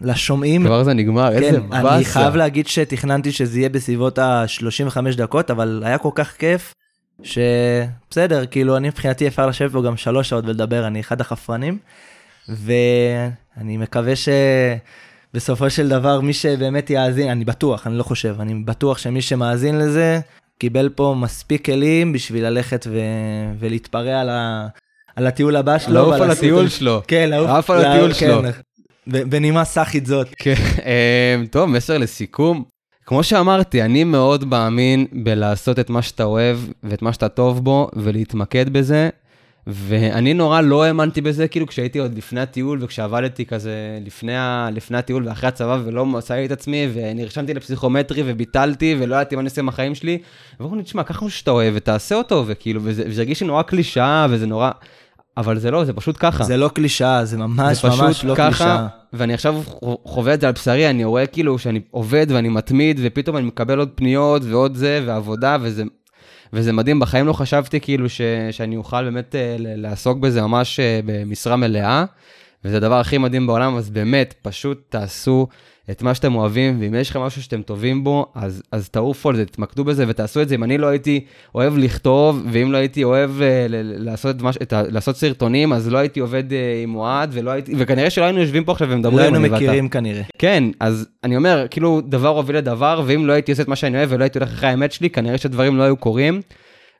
[0.00, 0.64] לשומעים.
[0.64, 1.96] כבר זה נגמר, כן, איזה באסה.
[1.96, 6.74] אני חייב להגיד שתכננתי שזה יהיה בסביבות ה-35 דקות, אבל היה כל כך כיף,
[7.22, 11.78] שבסדר, כאילו, אני מבחינתי אפשר לשבת פה גם שלוש שעות ולדבר, אני אחד החפרנים,
[12.48, 18.98] ואני מקווה שבסופו של דבר מי שבאמת יאזין, אני בטוח, אני לא חושב, אני בטוח
[18.98, 20.20] שמי שמאזין לזה,
[20.60, 23.00] קיבל פה מספיק כלים בשביל ללכת ו...
[23.58, 24.68] ולהתפרע על, ה...
[25.16, 25.94] על הטיול הבא שלו.
[25.94, 27.02] לעוף על הטיול שלו.
[27.08, 28.42] כן, לעוף על הטיול שלו.
[29.06, 30.28] בנימה סאחית זאת.
[30.38, 30.54] כן,
[31.38, 32.64] אמ, טוב, מסר לסיכום.
[33.06, 37.90] כמו שאמרתי, אני מאוד מאמין בלעשות את מה שאתה אוהב ואת מה שאתה טוב בו
[37.96, 39.08] ולהתמקד בזה.
[39.66, 44.68] ואני נורא לא האמנתי בזה, כאילו כשהייתי עוד לפני הטיול וכשעבדתי כזה לפני, ה...
[44.72, 49.48] לפני הטיול ואחרי הצבא ולא מצאתי את עצמי ונרשמתי לפסיכומטרי וביטלתי ולא ידעתי מה אני
[49.48, 50.18] עושה עם החיים שלי.
[50.60, 53.62] ואמרו לי, תשמע, קח משהו שאתה אוהב ותעשה אותו, וכאילו, וזה, וזה הרגיש לי נורא
[53.62, 54.70] קלישאה וזה נורא...
[55.36, 56.44] אבל זה לא, זה פשוט ככה.
[56.44, 58.86] זה לא קלישאה, זה ממש זה ממש לא ככה, קלישאה.
[59.12, 59.62] ואני עכשיו
[60.04, 63.78] חווה את זה על בשרי, אני רואה כאילו שאני עובד ואני מתמיד, ופתאום אני מקבל
[63.78, 65.82] עוד פניות ועוד זה, ועבודה, וזה,
[66.52, 67.00] וזה מדהים.
[67.00, 68.20] בחיים לא חשבתי כאילו ש,
[68.50, 72.04] שאני אוכל באמת אה, לעסוק בזה ממש אה, במשרה מלאה,
[72.64, 75.46] וזה הדבר הכי מדהים בעולם, אז באמת, פשוט תעשו
[75.90, 79.36] את מה שאתם אוהבים, ואם יש לכם משהו שאתם טובים בו, אז, אז תעופו על
[79.36, 80.54] זה, תתמקדו בזה ותעשו את זה.
[80.54, 81.24] אם אני לא הייתי
[81.54, 85.16] אוהב לכתוב, ואם לא הייתי אוהב ל- ל- לעשות, את מה, ש- את ה, לעשות
[85.16, 88.88] סרטונים, אז לא הייתי עובד אה, עם אוהד, הייתי, וכנראה שלא היינו יושבים פה עכשיו
[88.90, 89.16] ומדברים.
[89.18, 89.56] לא היינו אני ואתה.
[89.56, 90.22] מכירים כנראה.
[90.38, 93.98] כן, אז אני אומר, כאילו, דבר הוביל לדבר, ואם לא הייתי עושה את מה שאני
[93.98, 96.40] אוהב ולא הייתי הולך אחרי האמת שלי, כנראה שדברים לא היו קורים.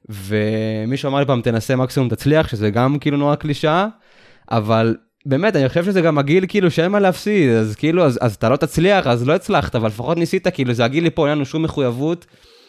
[0.08, 3.86] ומישהו אמר לי פעם, תנסה מקסימום תצליח, שזה גם כאילו נורא קלישאה,
[4.50, 8.34] אבל באמת, אני חושב שזה גם הגיל כאילו שאין מה להפסיד, אז כאילו, אז, אז
[8.34, 11.34] אתה לא תצליח, אז לא הצלחת, אבל לפחות ניסית, כאילו, זה הגיל לי פה, אין
[11.34, 12.26] לנו שום מחויבות.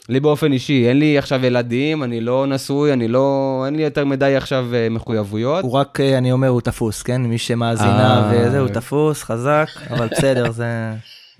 [0.09, 4.05] לי באופן אישי, אין לי עכשיו ילדים, אני לא נשוי, אני לא, אין לי יותר
[4.05, 5.63] מדי עכשיו אה, מחויבויות.
[5.63, 7.21] הוא רק, אה, אני אומר, הוא תפוס, כן?
[7.21, 8.47] מי שמאזינה אה.
[8.47, 10.65] וזה, הוא תפוס, חזק, אבל בסדר, זה...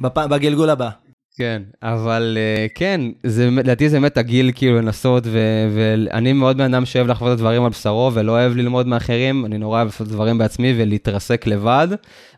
[0.01, 0.89] בפ- בגלגול הבא.
[1.37, 6.73] כן, אבל uh, כן, זה, לדעתי זה באמת הגיל כאילו לנסות, ו- ואני מאוד בן
[6.73, 10.07] אדם שאוהב לחוות את הדברים על בשרו, ולא אוהב ללמוד מאחרים, אני נורא אוהב לעשות
[10.07, 11.87] דברים בעצמי ולהתרסק לבד,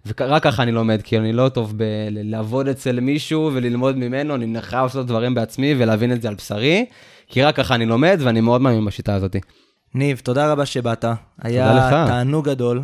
[0.06, 4.84] ורק ככה אני לומד, כאילו אני לא טוב בלעבוד אצל מישהו וללמוד ממנו, אני חייב
[4.84, 6.86] לעשות דברים בעצמי ולהבין את זה על בשרי,
[7.28, 9.36] כי רק ככה אני לומד, ואני מאוד מאמין בשיטה הזאת.
[9.96, 11.04] ניב, תודה רבה שבאת.
[11.04, 11.16] לך.
[11.44, 12.84] היה תענוג גדול.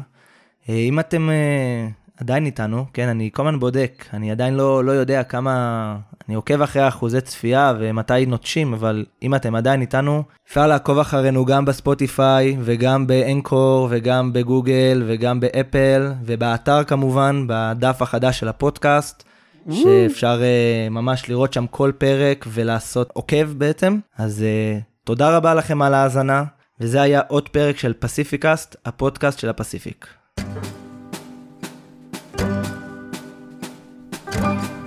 [0.69, 1.87] אה, אם אתם אה,
[2.21, 5.95] עדיין איתנו, כן, אני כל הזמן בודק, אני עדיין לא, לא יודע כמה...
[6.27, 11.45] אני עוקב אחרי אחוזי צפייה ומתי נוטשים, אבל אם אתם עדיין איתנו, אפשר לעקוב אחרינו
[11.45, 19.23] גם בספוטיפיי, וגם באנקור, וגם בגוגל, וגם באפל, ובאתר כמובן, בדף החדש של הפודקאסט.
[19.71, 23.99] שאפשר uh, ממש לראות שם כל פרק ולעשות עוקב בעצם.
[24.17, 24.45] אז
[24.79, 26.43] uh, תודה רבה לכם על ההאזנה,
[26.79, 30.07] וזה היה עוד פרק של פסיפיקאסט, הפודקאסט של הפסיפיק.
[34.39, 34.78] Thank you.